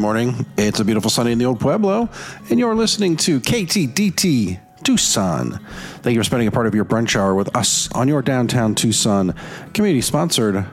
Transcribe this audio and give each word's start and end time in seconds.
Morning. 0.00 0.46
It's 0.56 0.80
a 0.80 0.84
beautiful 0.86 1.10
Sunday 1.10 1.32
in 1.32 1.38
the 1.38 1.44
Old 1.44 1.60
Pueblo, 1.60 2.08
and 2.48 2.58
you're 2.58 2.74
listening 2.74 3.18
to 3.18 3.38
KTDT 3.38 4.58
Tucson. 4.82 5.60
Thank 5.98 6.14
you 6.14 6.20
for 6.20 6.24
spending 6.24 6.48
a 6.48 6.50
part 6.50 6.66
of 6.66 6.74
your 6.74 6.86
brunch 6.86 7.16
hour 7.16 7.34
with 7.34 7.54
us 7.54 7.92
on 7.92 8.08
your 8.08 8.22
downtown 8.22 8.74
Tucson 8.74 9.34
community 9.74 10.00
sponsored 10.00 10.64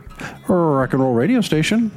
rock 0.47 0.93
and 0.93 1.01
roll 1.01 1.13
radio 1.13 1.41
station. 1.41 1.91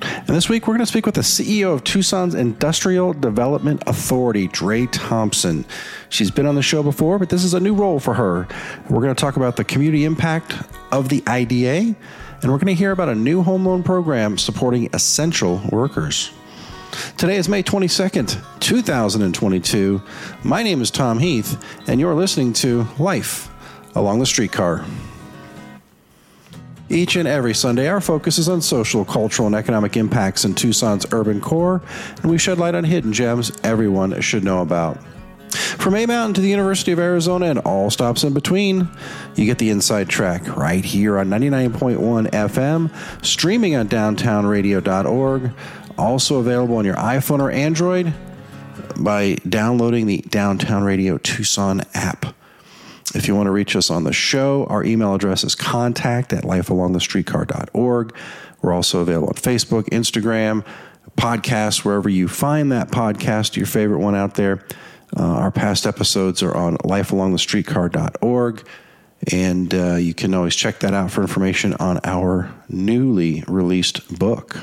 And 0.00 0.28
this 0.28 0.48
week, 0.48 0.68
we're 0.68 0.74
going 0.74 0.86
to 0.86 0.86
speak 0.86 1.06
with 1.06 1.16
the 1.16 1.22
CEO 1.22 1.74
of 1.74 1.82
Tucson's 1.82 2.36
Industrial 2.36 3.14
Development 3.14 3.82
Authority, 3.88 4.46
Dre 4.46 4.86
Thompson. 4.86 5.64
She's 6.08 6.30
been 6.30 6.46
on 6.46 6.54
the 6.54 6.62
show 6.62 6.84
before, 6.84 7.18
but 7.18 7.30
this 7.30 7.42
is 7.42 7.52
a 7.52 7.60
new 7.60 7.74
role 7.74 7.98
for 7.98 8.14
her. 8.14 8.46
We're 8.88 9.02
going 9.02 9.14
to 9.14 9.20
talk 9.20 9.36
about 9.36 9.56
the 9.56 9.64
community 9.64 10.04
impact 10.04 10.54
of 10.92 11.08
the 11.08 11.24
IDA, 11.26 11.96
and 12.42 12.44
we're 12.44 12.58
going 12.58 12.66
to 12.66 12.74
hear 12.74 12.92
about 12.92 13.08
a 13.08 13.14
new 13.16 13.42
home 13.42 13.66
loan 13.66 13.82
program 13.82 14.38
supporting 14.38 14.88
essential 14.92 15.60
workers. 15.72 16.30
Today 16.90 17.36
is 17.36 17.48
May 17.48 17.62
22nd, 17.62 18.42
2022. 18.60 20.02
My 20.42 20.62
name 20.62 20.82
is 20.82 20.90
Tom 20.90 21.18
Heath, 21.18 21.62
and 21.88 22.00
you're 22.00 22.14
listening 22.14 22.52
to 22.54 22.86
Life 22.98 23.48
Along 23.94 24.18
the 24.18 24.26
Streetcar. 24.26 24.84
Each 26.88 27.14
and 27.16 27.28
every 27.28 27.54
Sunday, 27.54 27.88
our 27.88 28.00
focus 28.00 28.38
is 28.38 28.48
on 28.48 28.60
social, 28.60 29.04
cultural, 29.04 29.46
and 29.46 29.54
economic 29.54 29.96
impacts 29.96 30.44
in 30.44 30.54
Tucson's 30.54 31.06
urban 31.12 31.40
core, 31.40 31.80
and 32.22 32.30
we 32.30 32.38
shed 32.38 32.58
light 32.58 32.74
on 32.74 32.84
hidden 32.84 33.12
gems 33.12 33.52
everyone 33.62 34.20
should 34.20 34.42
know 34.42 34.60
about. 34.60 34.98
From 35.50 35.96
A 35.96 36.06
Mountain 36.06 36.34
to 36.34 36.40
the 36.40 36.48
University 36.48 36.92
of 36.92 36.98
Arizona 36.98 37.46
and 37.46 37.58
all 37.60 37.90
stops 37.90 38.22
in 38.22 38.32
between, 38.34 38.88
you 39.34 39.46
get 39.46 39.58
the 39.58 39.70
inside 39.70 40.08
track 40.08 40.56
right 40.56 40.84
here 40.84 41.18
on 41.18 41.28
99.1 41.28 42.30
FM, 42.30 43.24
streaming 43.24 43.76
on 43.76 43.88
downtownradio.org, 43.88 45.52
also 45.98 46.38
available 46.38 46.76
on 46.76 46.84
your 46.84 46.96
iPhone 46.96 47.40
or 47.40 47.50
Android 47.50 48.12
by 48.98 49.36
downloading 49.48 50.06
the 50.06 50.18
Downtown 50.28 50.82
Radio 50.84 51.18
Tucson 51.18 51.82
app. 51.94 52.34
If 53.14 53.26
you 53.26 53.34
want 53.34 53.46
to 53.46 53.50
reach 53.50 53.74
us 53.74 53.90
on 53.90 54.04
the 54.04 54.12
show, 54.12 54.66
our 54.66 54.84
email 54.84 55.14
address 55.14 55.42
is 55.42 55.54
contact 55.54 56.32
at 56.32 56.44
lifealongthestreetcar.org. 56.44 58.14
We're 58.62 58.72
also 58.72 59.00
available 59.00 59.28
on 59.28 59.34
Facebook, 59.34 59.88
Instagram, 59.88 60.64
podcasts, 61.16 61.84
wherever 61.84 62.08
you 62.08 62.28
find 62.28 62.70
that 62.72 62.90
podcast, 62.90 63.56
your 63.56 63.66
favorite 63.66 63.98
one 63.98 64.14
out 64.14 64.34
there. 64.34 64.64
Uh, 65.16 65.24
our 65.24 65.50
past 65.50 65.86
episodes 65.86 66.42
are 66.42 66.54
on 66.54 66.76
lifealongthestreetcar.org. 66.78 68.66
And 69.32 69.74
uh, 69.74 69.94
you 69.96 70.14
can 70.14 70.32
always 70.32 70.54
check 70.54 70.78
that 70.80 70.94
out 70.94 71.10
for 71.10 71.20
information 71.20 71.74
on 71.74 72.00
our 72.04 72.54
newly 72.68 73.44
released 73.48 74.18
book. 74.18 74.56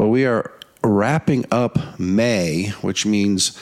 Well, 0.00 0.08
we 0.08 0.24
are 0.24 0.50
wrapping 0.82 1.44
up 1.50 2.00
May, 2.00 2.68
which 2.80 3.04
means 3.04 3.60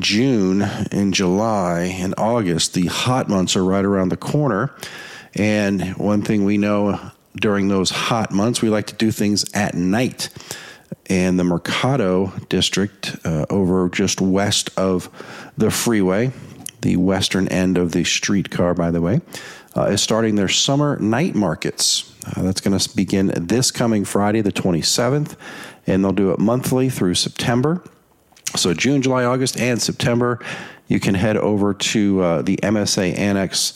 June 0.00 0.60
and 0.60 1.14
July 1.14 1.82
and 2.00 2.16
August, 2.18 2.74
the 2.74 2.86
hot 2.86 3.28
months 3.28 3.54
are 3.54 3.64
right 3.64 3.84
around 3.84 4.08
the 4.08 4.16
corner. 4.16 4.74
And 5.36 5.96
one 5.96 6.22
thing 6.22 6.44
we 6.44 6.58
know 6.58 7.12
during 7.36 7.68
those 7.68 7.90
hot 7.90 8.32
months, 8.32 8.60
we 8.60 8.70
like 8.70 8.88
to 8.88 8.96
do 8.96 9.12
things 9.12 9.44
at 9.54 9.74
night. 9.74 10.30
And 11.08 11.38
the 11.38 11.44
Mercado 11.44 12.32
district, 12.48 13.16
uh, 13.24 13.46
over 13.48 13.88
just 13.88 14.20
west 14.20 14.70
of 14.76 15.08
the 15.56 15.70
freeway, 15.70 16.32
the 16.80 16.96
western 16.96 17.46
end 17.46 17.78
of 17.78 17.92
the 17.92 18.02
streetcar, 18.02 18.74
by 18.74 18.90
the 18.90 19.00
way, 19.00 19.20
uh, 19.76 19.84
is 19.84 20.02
starting 20.02 20.34
their 20.34 20.48
summer 20.48 20.98
night 20.98 21.36
markets. 21.36 22.12
Uh, 22.26 22.42
that's 22.42 22.60
going 22.60 22.76
to 22.76 22.96
begin 22.96 23.32
this 23.34 23.70
coming 23.70 24.04
Friday, 24.04 24.40
the 24.40 24.52
27th, 24.52 25.36
and 25.88 26.04
they'll 26.04 26.12
do 26.12 26.30
it 26.30 26.38
monthly 26.38 26.88
through 26.88 27.14
September. 27.14 27.82
So, 28.56 28.72
June, 28.74 29.02
July, 29.02 29.24
August, 29.24 29.58
and 29.58 29.80
September, 29.80 30.38
you 30.86 31.00
can 31.00 31.14
head 31.14 31.36
over 31.36 31.74
to 31.74 32.20
uh, 32.20 32.42
the 32.42 32.56
MSA 32.58 33.18
Annex 33.18 33.74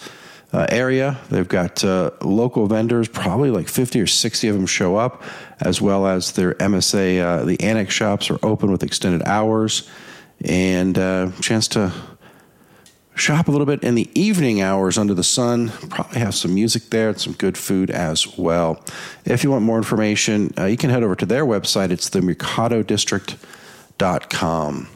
uh, 0.52 0.66
area. 0.68 1.18
They've 1.30 1.48
got 1.48 1.84
uh, 1.84 2.10
local 2.20 2.66
vendors, 2.66 3.08
probably 3.08 3.50
like 3.50 3.68
50 3.68 4.00
or 4.00 4.06
60 4.06 4.48
of 4.48 4.56
them 4.56 4.66
show 4.66 4.96
up, 4.96 5.22
as 5.60 5.80
well 5.80 6.06
as 6.06 6.32
their 6.32 6.54
MSA, 6.54 7.20
uh, 7.20 7.44
the 7.44 7.60
Annex 7.60 7.94
shops 7.94 8.30
are 8.30 8.38
open 8.42 8.70
with 8.70 8.82
extended 8.82 9.22
hours 9.26 9.88
and 10.44 10.98
uh, 10.98 11.30
chance 11.40 11.68
to 11.68 11.92
shop 13.22 13.46
a 13.46 13.52
little 13.52 13.66
bit 13.66 13.84
in 13.84 13.94
the 13.94 14.10
evening 14.20 14.60
hours 14.60 14.98
under 14.98 15.14
the 15.14 15.22
sun. 15.22 15.68
Probably 15.90 16.18
have 16.18 16.34
some 16.34 16.52
music 16.52 16.90
there 16.90 17.10
and 17.10 17.20
some 17.20 17.34
good 17.34 17.56
food 17.56 17.88
as 17.88 18.36
well. 18.36 18.84
If 19.24 19.44
you 19.44 19.50
want 19.52 19.64
more 19.64 19.76
information, 19.76 20.52
uh, 20.58 20.64
you 20.64 20.76
can 20.76 20.90
head 20.90 21.04
over 21.04 21.14
to 21.14 21.26
their 21.26 21.46
website. 21.46 21.92
It's 21.92 22.08
the 22.08 22.20
Mercado 22.20 22.82
com. 24.28 24.88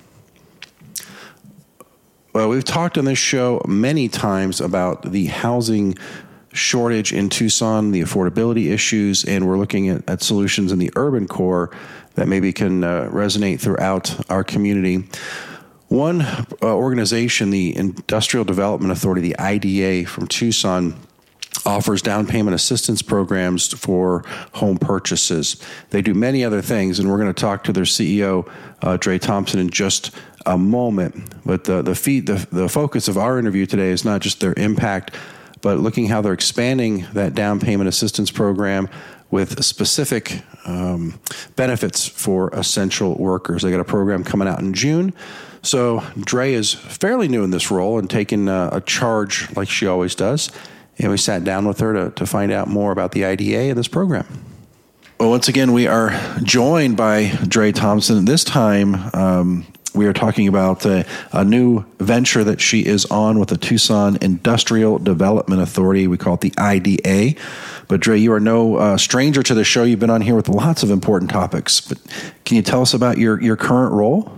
Well, 2.32 2.48
we've 2.48 2.64
talked 2.64 2.98
on 2.98 3.04
this 3.04 3.18
show 3.18 3.62
many 3.68 4.08
times 4.08 4.60
about 4.60 5.12
the 5.12 5.26
housing 5.26 5.96
shortage 6.52 7.12
in 7.12 7.28
Tucson, 7.28 7.92
the 7.92 8.00
affordability 8.00 8.72
issues, 8.72 9.24
and 9.24 9.46
we're 9.46 9.56
looking 9.56 9.88
at, 9.88 10.10
at 10.10 10.20
solutions 10.20 10.72
in 10.72 10.80
the 10.80 10.90
urban 10.96 11.28
core 11.28 11.70
that 12.16 12.26
maybe 12.26 12.52
can 12.52 12.82
uh, 12.82 13.08
resonate 13.12 13.60
throughout 13.60 14.28
our 14.28 14.42
community. 14.42 15.04
One 15.88 16.22
uh, 16.22 16.46
organization, 16.62 17.50
the 17.50 17.76
Industrial 17.76 18.44
Development 18.44 18.90
Authority, 18.90 19.20
the 19.20 19.38
IDA 19.38 20.08
from 20.08 20.26
Tucson, 20.26 20.94
offers 21.64 22.02
down 22.02 22.26
payment 22.26 22.54
assistance 22.54 23.02
programs 23.02 23.72
for 23.72 24.24
home 24.54 24.78
purchases. 24.78 25.62
They 25.90 26.02
do 26.02 26.14
many 26.14 26.44
other 26.44 26.60
things, 26.60 26.98
and 26.98 27.08
we're 27.08 27.18
going 27.18 27.32
to 27.32 27.40
talk 27.40 27.64
to 27.64 27.72
their 27.72 27.84
CEO, 27.84 28.50
uh, 28.82 28.96
Dre 28.96 29.18
Thompson, 29.18 29.60
in 29.60 29.70
just 29.70 30.14
a 30.44 30.58
moment. 30.58 31.34
But 31.44 31.64
the 31.64 31.82
the, 31.82 31.94
feed, 31.94 32.26
the 32.26 32.46
the 32.50 32.68
focus 32.68 33.08
of 33.08 33.16
our 33.16 33.38
interview 33.38 33.66
today 33.66 33.90
is 33.90 34.04
not 34.04 34.20
just 34.20 34.40
their 34.40 34.54
impact, 34.56 35.14
but 35.60 35.78
looking 35.78 36.06
how 36.06 36.20
they're 36.20 36.32
expanding 36.32 37.06
that 37.12 37.34
down 37.34 37.60
payment 37.60 37.88
assistance 37.88 38.30
program 38.30 38.88
with 39.30 39.62
specific 39.64 40.42
um, 40.66 41.18
benefits 41.56 42.06
for 42.06 42.50
essential 42.50 43.16
workers. 43.16 43.62
They 43.62 43.70
got 43.70 43.80
a 43.80 43.84
program 43.84 44.22
coming 44.24 44.46
out 44.46 44.60
in 44.60 44.72
June. 44.72 45.12
So 45.66 46.04
Dre 46.18 46.52
is 46.52 46.72
fairly 46.72 47.28
new 47.28 47.44
in 47.44 47.50
this 47.50 47.70
role 47.70 47.98
and 47.98 48.08
taking 48.08 48.48
uh, 48.48 48.70
a 48.72 48.80
charge 48.80 49.54
like 49.56 49.68
she 49.68 49.86
always 49.86 50.14
does 50.14 50.50
and 50.98 51.10
we 51.10 51.16
sat 51.16 51.44
down 51.44 51.66
with 51.66 51.80
her 51.80 51.92
to, 51.92 52.10
to 52.12 52.26
find 52.26 52.52
out 52.52 52.68
more 52.68 52.92
about 52.92 53.12
the 53.12 53.24
IDA 53.24 53.58
and 53.58 53.78
this 53.78 53.88
program. 53.88 54.26
Well, 55.18 55.30
once 55.30 55.48
again, 55.48 55.72
we 55.72 55.86
are 55.86 56.10
joined 56.42 56.96
by 56.96 57.30
Dre 57.48 57.72
Thompson. 57.72 58.24
This 58.26 58.44
time, 58.44 58.96
um, 59.14 59.66
we 59.94 60.06
are 60.06 60.12
talking 60.12 60.46
about 60.46 60.84
a, 60.84 61.06
a, 61.32 61.42
new 61.42 61.86
venture 61.98 62.44
that 62.44 62.60
she 62.60 62.84
is 62.84 63.06
on 63.06 63.38
with 63.38 63.48
the 63.48 63.56
Tucson 63.56 64.18
Industrial 64.20 64.98
Development 64.98 65.62
Authority. 65.62 66.06
We 66.06 66.18
call 66.18 66.34
it 66.34 66.42
the 66.42 66.52
IDA. 66.58 67.40
But 67.88 68.00
Dre, 68.00 68.18
you 68.18 68.32
are 68.34 68.40
no 68.40 68.76
uh, 68.76 68.96
stranger 68.98 69.42
to 69.42 69.54
the 69.54 69.64
show. 69.64 69.84
You've 69.84 70.00
been 70.00 70.10
on 70.10 70.20
here 70.20 70.34
with 70.34 70.50
lots 70.50 70.82
of 70.82 70.90
important 70.90 71.30
topics. 71.30 71.80
But 71.80 71.98
can 72.44 72.56
you 72.56 72.62
tell 72.62 72.82
us 72.82 72.92
about 72.92 73.16
your, 73.16 73.40
your 73.40 73.56
current 73.56 73.94
role? 73.94 74.30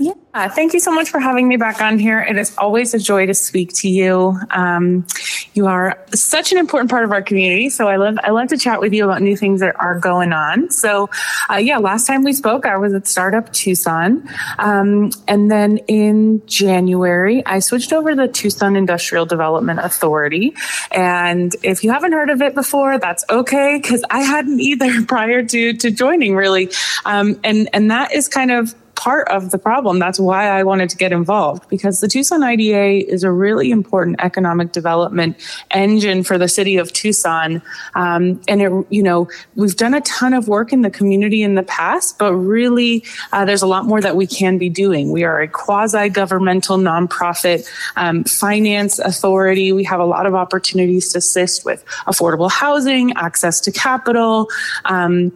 Yeah, 0.00 0.48
thank 0.48 0.72
you 0.72 0.80
so 0.80 0.92
much 0.92 1.10
for 1.10 1.20
having 1.20 1.46
me 1.46 1.56
back 1.56 1.82
on 1.82 1.98
here. 1.98 2.20
It 2.20 2.38
is 2.38 2.56
always 2.56 2.94
a 2.94 2.98
joy 2.98 3.26
to 3.26 3.34
speak 3.34 3.72
to 3.74 3.88
you. 3.88 4.38
Um, 4.50 5.06
you 5.52 5.66
are 5.66 6.02
such 6.14 6.52
an 6.52 6.58
important 6.58 6.88
part 6.88 7.04
of 7.04 7.12
our 7.12 7.20
community, 7.20 7.68
so 7.68 7.88
I 7.88 7.96
love 7.96 8.16
I 8.22 8.30
love 8.30 8.48
to 8.48 8.56
chat 8.56 8.80
with 8.80 8.94
you 8.94 9.04
about 9.04 9.20
new 9.20 9.36
things 9.36 9.60
that 9.60 9.78
are 9.78 9.98
going 9.98 10.32
on. 10.32 10.70
So, 10.70 11.10
uh, 11.50 11.56
yeah, 11.56 11.78
last 11.78 12.06
time 12.06 12.22
we 12.22 12.32
spoke, 12.32 12.64
I 12.64 12.78
was 12.78 12.94
at 12.94 13.06
Startup 13.06 13.52
Tucson, 13.52 14.26
um, 14.58 15.10
and 15.28 15.50
then 15.50 15.78
in 15.88 16.46
January, 16.46 17.44
I 17.44 17.58
switched 17.58 17.92
over 17.92 18.10
to 18.10 18.16
the 18.16 18.28
Tucson 18.28 18.76
Industrial 18.76 19.26
Development 19.26 19.80
Authority. 19.80 20.54
And 20.92 21.54
if 21.62 21.84
you 21.84 21.90
haven't 21.90 22.12
heard 22.12 22.30
of 22.30 22.40
it 22.40 22.54
before, 22.54 22.98
that's 22.98 23.24
okay 23.28 23.78
because 23.82 24.04
I 24.08 24.20
hadn't 24.22 24.60
either 24.60 25.04
prior 25.06 25.42
to 25.44 25.72
to 25.74 25.90
joining 25.90 26.36
really, 26.36 26.70
um, 27.04 27.38
and 27.44 27.68
and 27.74 27.90
that 27.90 28.12
is 28.12 28.28
kind 28.28 28.50
of 28.50 28.74
part 29.00 29.26
of 29.28 29.50
the 29.50 29.56
problem. 29.56 29.98
That's 29.98 30.20
why 30.20 30.50
I 30.50 30.62
wanted 30.62 30.90
to 30.90 30.96
get 30.98 31.10
involved 31.10 31.66
because 31.70 32.00
the 32.00 32.08
Tucson 32.08 32.42
IDA 32.42 33.10
is 33.10 33.24
a 33.24 33.32
really 33.32 33.70
important 33.70 34.16
economic 34.20 34.72
development 34.72 35.38
engine 35.70 36.22
for 36.22 36.36
the 36.36 36.48
city 36.48 36.76
of 36.76 36.92
Tucson. 36.92 37.62
Um, 37.94 38.42
and 38.46 38.60
it, 38.60 38.86
you 38.90 39.02
know, 39.02 39.26
we've 39.54 39.74
done 39.74 39.94
a 39.94 40.02
ton 40.02 40.34
of 40.34 40.48
work 40.48 40.70
in 40.70 40.82
the 40.82 40.90
community 40.90 41.42
in 41.42 41.54
the 41.54 41.62
past, 41.62 42.18
but 42.18 42.34
really 42.34 43.02
uh, 43.32 43.46
there's 43.46 43.62
a 43.62 43.66
lot 43.66 43.86
more 43.86 44.02
that 44.02 44.16
we 44.16 44.26
can 44.26 44.58
be 44.58 44.68
doing. 44.68 45.12
We 45.12 45.24
are 45.24 45.40
a 45.40 45.48
quasi 45.48 46.10
governmental 46.10 46.76
nonprofit 46.76 47.66
um, 47.96 48.24
finance 48.24 48.98
authority. 48.98 49.72
We 49.72 49.84
have 49.84 50.00
a 50.00 50.04
lot 50.04 50.26
of 50.26 50.34
opportunities 50.34 51.10
to 51.12 51.18
assist 51.18 51.64
with 51.64 51.86
affordable 52.06 52.50
housing, 52.50 53.14
access 53.16 53.62
to 53.62 53.72
capital. 53.72 54.50
Um, 54.84 55.32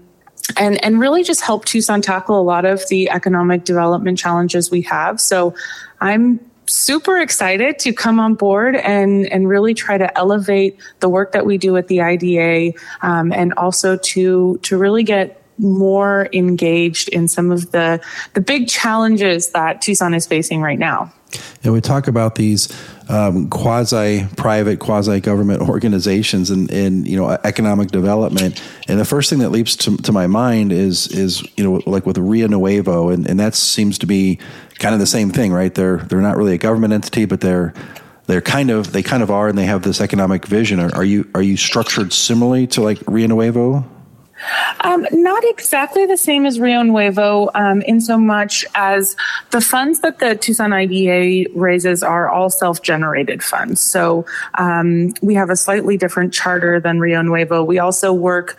and 0.56 0.82
and 0.85 1.00
really 1.00 1.23
just 1.23 1.41
help 1.41 1.64
Tucson 1.64 2.02
tackle 2.02 2.41
a 2.41 2.43
lot 2.43 2.64
of 2.64 2.87
the 2.88 3.11
economic 3.11 3.64
development 3.64 4.19
challenges 4.19 4.70
we 4.70 4.82
have. 4.82 5.20
So 5.20 5.55
I'm 6.00 6.41
super 6.67 7.19
excited 7.19 7.79
to 7.79 7.93
come 7.93 8.19
on 8.19 8.35
board 8.35 8.76
and 8.76 9.26
and 9.26 9.49
really 9.49 9.75
try 9.75 9.99
to 9.99 10.17
elevate 10.17 10.79
the 11.00 11.08
work 11.08 11.32
that 11.32 11.46
we 11.46 11.58
do 11.58 11.76
at 11.76 11.88
the 11.88 12.00
IDA 12.00 12.79
um, 13.02 13.32
and 13.32 13.52
also 13.55 13.96
to 13.96 14.58
to 14.62 14.76
really 14.76 15.02
get 15.02 15.41
more 15.58 16.29
engaged 16.32 17.08
in 17.11 17.29
some 17.29 17.50
of 17.50 17.70
the 17.70 18.00
the 18.35 18.41
big 18.41 18.69
challenges 18.69 19.50
that 19.50 19.81
Tucson 19.81 20.14
is 20.14 20.26
facing 20.26 20.62
right 20.62 20.79
now. 20.79 21.12
And 21.62 21.73
we 21.73 21.81
talk 21.81 22.06
about 22.06 22.37
these 22.37 22.69
um, 23.08 23.48
quasi-private, 23.50 24.80
quasi-government 24.80 25.60
organizations 25.68 26.50
and, 26.50 26.70
and 26.70 27.06
you 27.06 27.16
know 27.16 27.30
economic 27.44 27.90
development. 27.90 28.62
And 28.88 28.98
the 28.98 29.04
first 29.04 29.30
thing 29.30 29.40
that 29.40 29.50
leaps 29.50 29.76
to, 29.76 29.96
to 29.98 30.12
my 30.12 30.26
mind 30.26 30.72
is 30.72 31.08
is 31.08 31.42
you 31.56 31.64
know 31.64 31.82
like 31.86 32.06
with 32.06 32.18
Rio 32.18 32.46
Nuevo, 32.46 33.10
and, 33.10 33.26
and 33.28 33.38
that 33.40 33.54
seems 33.54 33.98
to 33.98 34.06
be 34.06 34.38
kind 34.78 34.94
of 34.94 35.00
the 35.00 35.06
same 35.06 35.30
thing, 35.30 35.52
right? 35.52 35.74
They're 35.74 35.98
they're 35.98 36.20
not 36.20 36.36
really 36.36 36.54
a 36.54 36.58
government 36.58 36.92
entity, 36.92 37.24
but 37.24 37.40
they're 37.40 37.74
they're 38.26 38.40
kind 38.40 38.70
of 38.70 38.92
they 38.92 39.02
kind 39.02 39.22
of 39.22 39.30
are, 39.30 39.48
and 39.48 39.58
they 39.58 39.66
have 39.66 39.82
this 39.82 40.00
economic 40.00 40.46
vision. 40.46 40.80
Are, 40.80 40.94
are 40.94 41.04
you 41.04 41.28
are 41.34 41.42
you 41.42 41.56
structured 41.56 42.12
similarly 42.12 42.66
to 42.68 42.82
like 42.82 42.98
Rio 43.06 43.28
Nuevo? 43.28 43.84
Um, 44.81 45.06
not 45.12 45.42
exactly 45.44 46.06
the 46.06 46.16
same 46.16 46.44
as 46.44 46.60
Rio 46.60 46.82
Nuevo, 46.82 47.50
um, 47.54 47.82
in 47.82 48.00
so 48.00 48.19
much 48.19 48.64
as 48.75 49.16
the 49.50 49.60
funds 49.60 50.00
that 50.00 50.19
the 50.19 50.34
Tucson 50.34 50.72
IDA 50.72 51.48
raises 51.54 52.02
are 52.02 52.28
all 52.28 52.50
self-generated 52.50 53.42
funds. 53.42 53.81
So 53.81 54.26
um, 54.54 55.14
we 55.22 55.34
have 55.34 55.50
a 55.50 55.56
slightly 55.56 55.96
different 55.96 56.32
charter 56.32 56.81
than 56.81 57.00
Rio 57.00 57.22
Nuevo. 57.22 57.62
We 57.62 57.78
also 57.78 58.12
work, 58.12 58.58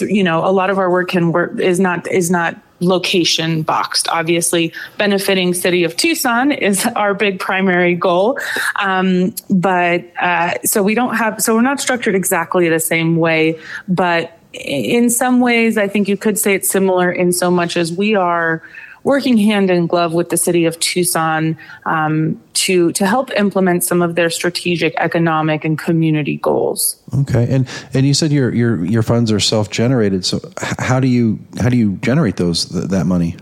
you 0.00 0.22
know, 0.22 0.44
a 0.44 0.52
lot 0.52 0.70
of 0.70 0.78
our 0.78 0.90
work 0.90 1.08
can 1.08 1.32
work 1.32 1.58
is 1.60 1.80
not 1.80 2.10
is 2.10 2.30
not 2.30 2.56
location 2.80 3.62
boxed. 3.62 4.08
Obviously, 4.08 4.72
benefiting 4.98 5.54
city 5.54 5.84
of 5.84 5.96
Tucson 5.96 6.52
is 6.52 6.86
our 6.94 7.14
big 7.14 7.38
primary 7.38 7.94
goal. 7.94 8.38
Um, 8.76 9.34
but 9.50 10.04
uh, 10.20 10.54
so 10.64 10.82
we 10.82 10.94
don't 10.94 11.14
have, 11.16 11.42
so 11.42 11.54
we're 11.54 11.62
not 11.62 11.80
structured 11.80 12.14
exactly 12.14 12.68
the 12.68 12.80
same 12.80 13.16
way, 13.16 13.58
but 13.88 14.38
in 14.64 15.10
some 15.10 15.40
ways, 15.40 15.76
I 15.76 15.88
think 15.88 16.08
you 16.08 16.16
could 16.16 16.38
say 16.38 16.54
it's 16.54 16.68
similar 16.68 17.10
in 17.10 17.32
so 17.32 17.50
much 17.50 17.76
as 17.76 17.92
we 17.92 18.14
are 18.14 18.62
working 19.06 19.36
hand 19.36 19.70
in 19.70 19.86
glove 19.86 20.12
with 20.12 20.30
the 20.30 20.36
city 20.36 20.64
of 20.64 20.78
Tucson 20.80 21.56
um, 21.84 22.42
to 22.54 22.90
to 22.92 23.06
help 23.06 23.30
implement 23.36 23.84
some 23.84 24.02
of 24.02 24.16
their 24.16 24.28
strategic 24.28 24.94
economic 24.96 25.64
and 25.64 25.78
community 25.78 26.38
goals. 26.38 27.00
Okay, 27.20 27.46
and 27.48 27.68
and 27.94 28.04
you 28.04 28.14
said 28.14 28.32
your 28.32 28.52
your 28.52 28.84
your 28.84 29.02
funds 29.02 29.30
are 29.30 29.40
self 29.40 29.70
generated. 29.70 30.24
So 30.24 30.40
how 30.78 30.98
do 30.98 31.06
you 31.06 31.38
how 31.60 31.68
do 31.68 31.76
you 31.76 31.96
generate 32.02 32.36
those 32.36 32.68
that 32.88 33.06
money? 33.06 33.36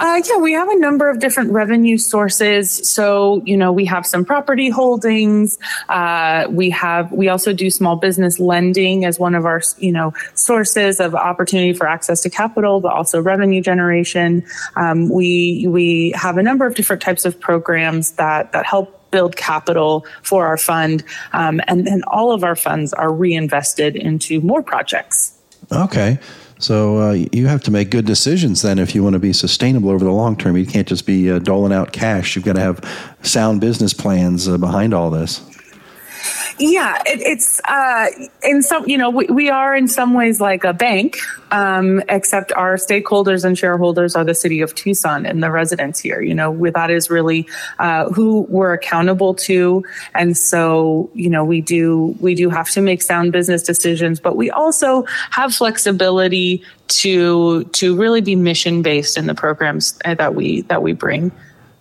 Uh, 0.00 0.22
yeah, 0.28 0.38
we 0.38 0.54
have 0.54 0.68
a 0.70 0.78
number 0.78 1.10
of 1.10 1.18
different 1.18 1.52
revenue 1.52 1.98
sources. 1.98 2.88
So, 2.88 3.42
you 3.44 3.54
know, 3.54 3.70
we 3.70 3.84
have 3.84 4.06
some 4.06 4.24
property 4.24 4.70
holdings. 4.70 5.58
Uh, 5.90 6.46
we 6.48 6.70
have, 6.70 7.12
we 7.12 7.28
also 7.28 7.52
do 7.52 7.68
small 7.68 7.96
business 7.96 8.40
lending 8.40 9.04
as 9.04 9.18
one 9.18 9.34
of 9.34 9.44
our, 9.44 9.60
you 9.76 9.92
know, 9.92 10.14
sources 10.32 11.00
of 11.00 11.14
opportunity 11.14 11.74
for 11.74 11.86
access 11.86 12.22
to 12.22 12.30
capital, 12.30 12.80
but 12.80 12.94
also 12.94 13.20
revenue 13.20 13.60
generation. 13.60 14.42
Um, 14.76 15.10
we, 15.10 15.66
we 15.68 16.12
have 16.16 16.38
a 16.38 16.42
number 16.42 16.66
of 16.66 16.74
different 16.74 17.02
types 17.02 17.26
of 17.26 17.38
programs 17.38 18.12
that, 18.12 18.52
that 18.52 18.64
help 18.64 19.10
build 19.10 19.36
capital 19.36 20.06
for 20.22 20.46
our 20.46 20.56
fund. 20.56 21.04
Um, 21.34 21.60
and 21.66 21.86
then 21.86 22.02
all 22.06 22.32
of 22.32 22.42
our 22.42 22.56
funds 22.56 22.94
are 22.94 23.12
reinvested 23.12 23.96
into 23.96 24.40
more 24.40 24.62
projects. 24.62 25.36
Okay. 25.70 26.18
So 26.60 26.98
uh, 26.98 27.12
you 27.32 27.46
have 27.46 27.62
to 27.64 27.70
make 27.70 27.90
good 27.90 28.04
decisions 28.04 28.60
then 28.60 28.78
if 28.78 28.94
you 28.94 29.02
want 29.02 29.14
to 29.14 29.18
be 29.18 29.32
sustainable 29.32 29.88
over 29.90 30.04
the 30.04 30.12
long 30.12 30.36
term. 30.36 30.56
You 30.56 30.66
can't 30.66 30.86
just 30.86 31.06
be 31.06 31.30
uh, 31.30 31.38
doling 31.38 31.72
out 31.72 31.92
cash. 31.92 32.36
You've 32.36 32.44
got 32.44 32.52
to 32.54 32.60
have 32.60 33.16
sound 33.22 33.62
business 33.62 33.94
plans 33.94 34.46
uh, 34.46 34.58
behind 34.58 34.92
all 34.92 35.10
this. 35.10 35.40
Yeah, 36.58 37.00
it, 37.06 37.20
it's 37.22 37.60
uh, 37.64 38.06
in 38.42 38.62
some, 38.62 38.86
you 38.88 38.98
know, 38.98 39.10
we, 39.10 39.26
we 39.26 39.50
are 39.50 39.74
in 39.74 39.88
some 39.88 40.12
ways 40.12 40.40
like 40.40 40.64
a 40.64 40.72
bank, 40.72 41.16
um, 41.50 42.02
except 42.08 42.52
our 42.52 42.76
stakeholders 42.76 43.44
and 43.44 43.56
shareholders 43.56 44.14
are 44.14 44.24
the 44.24 44.34
city 44.34 44.60
of 44.60 44.74
Tucson 44.74 45.24
and 45.24 45.42
the 45.42 45.50
residents 45.50 46.00
here. 46.00 46.20
You 46.20 46.34
know, 46.34 46.70
that 46.70 46.90
is 46.90 47.08
really 47.08 47.48
uh, 47.78 48.10
who 48.10 48.42
we're 48.50 48.74
accountable 48.74 49.34
to, 49.34 49.84
and 50.14 50.36
so 50.36 51.10
you 51.14 51.30
know, 51.30 51.44
we 51.44 51.60
do 51.60 52.14
we 52.20 52.34
do 52.34 52.50
have 52.50 52.68
to 52.70 52.80
make 52.80 53.02
sound 53.02 53.32
business 53.32 53.62
decisions, 53.62 54.20
but 54.20 54.36
we 54.36 54.50
also 54.50 55.04
have 55.30 55.54
flexibility 55.54 56.62
to 56.88 57.64
to 57.64 57.96
really 57.96 58.20
be 58.20 58.36
mission 58.36 58.82
based 58.82 59.16
in 59.16 59.26
the 59.26 59.34
programs 59.34 59.98
that 60.04 60.34
we 60.34 60.62
that 60.62 60.82
we 60.82 60.92
bring. 60.92 61.32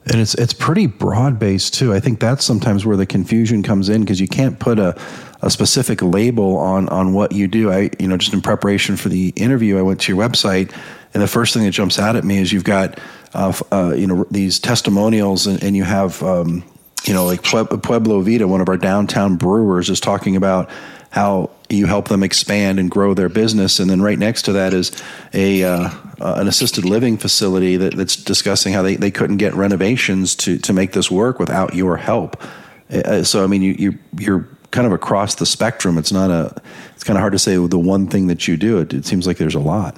And 0.06 0.22
it's 0.22 0.34
it's 0.36 0.54
pretty 0.54 0.88
broad 0.88 1.38
based 1.40 1.74
too. 1.74 1.94
I 1.94 2.00
think 2.00 2.20
that's 2.20 2.44
sometimes 2.44 2.86
where 2.86 2.98
the 2.98 3.06
confusion 3.06 3.62
comes 3.62 3.90
in 3.90 4.02
because 4.02 4.20
you 4.20 4.28
can't 4.28 4.58
put 4.58 4.80
a, 4.80 5.00
a 5.42 5.50
specific 5.50 6.02
label 6.02 6.58
on 6.58 6.90
on 6.90 7.14
what 7.14 7.32
you 7.32 7.48
do. 7.48 7.72
I 7.72 7.92
you 8.00 8.08
know 8.08 8.18
just 8.18 8.34
in 8.34 8.42
preparation 8.42 8.96
for 8.96 9.10
the 9.10 9.30
interview, 9.36 9.78
I 9.78 9.82
went 9.82 10.02
to 10.02 10.16
your 10.16 10.22
website, 10.22 10.74
and 11.14 11.22
the 11.22 11.28
first 11.28 11.54
thing 11.54 11.64
that 11.64 11.72
jumps 11.72 12.00
out 12.00 12.16
at 12.16 12.24
me 12.24 12.40
is 12.40 12.52
you've 12.52 12.64
got 12.64 12.98
uh, 13.34 13.54
uh, 13.72 13.94
you 13.96 14.08
know 14.08 14.26
these 14.32 14.58
testimonials, 14.58 15.46
and, 15.46 15.62
and 15.62 15.76
you 15.76 15.84
have 15.84 16.24
um, 16.24 16.64
you 17.06 17.14
know 17.14 17.26
like 17.26 17.44
Pueblo 17.44 18.22
Vida, 18.22 18.48
one 18.48 18.62
of 18.62 18.70
our 18.70 18.78
downtown 18.78 19.36
brewers, 19.36 19.90
is 19.90 20.00
talking 20.00 20.36
about 20.36 20.70
how 21.12 21.50
you 21.70 21.86
help 21.86 22.08
them 22.08 22.24
expand 22.24 22.80
and 22.80 22.90
grow 22.90 23.14
their 23.14 23.30
business, 23.30 23.80
and 23.80 23.90
then 23.90 24.02
right 24.02 24.20
next 24.20 24.44
to 24.44 24.54
that 24.54 24.74
is 24.74 24.92
a 25.34 25.64
uh, 25.64 25.90
uh, 26.22 26.36
an 26.38 26.48
assisted 26.48 26.86
living 26.86 27.18
facility 27.18 27.78
that, 27.78 27.96
that's 27.96 28.16
discussing 28.16 28.74
how 28.74 28.82
they, 28.82 28.96
they 28.96 29.12
couldn't 29.12 29.38
get 29.38 29.54
renovations 29.54 30.36
to 30.36 30.58
to 30.60 30.74
make 30.74 30.94
this 30.94 31.10
work 31.10 31.40
without 31.40 31.74
your 31.74 31.98
help. 31.98 32.42
Uh, 32.92 33.24
so 33.24 33.44
I 33.44 33.48
mean, 33.48 33.62
you 33.62 33.76
you 33.78 34.00
you're 34.18 34.48
kind 34.72 34.86
of 34.86 34.94
across 34.94 35.36
the 35.36 35.46
spectrum. 35.46 35.98
It's 35.98 36.12
not 36.12 36.30
a. 36.30 36.62
It's 36.96 37.04
kind 37.04 37.18
of 37.18 37.22
hard 37.22 37.34
to 37.34 37.40
say 37.40 37.56
the 37.56 37.80
one 37.80 38.08
thing 38.08 38.28
that 38.28 38.48
you 38.48 38.58
do. 38.58 38.80
It, 38.80 38.94
it 38.94 39.06
seems 39.06 39.26
like 39.26 39.38
there's 39.38 39.56
a 39.56 39.60
lot. 39.60 39.98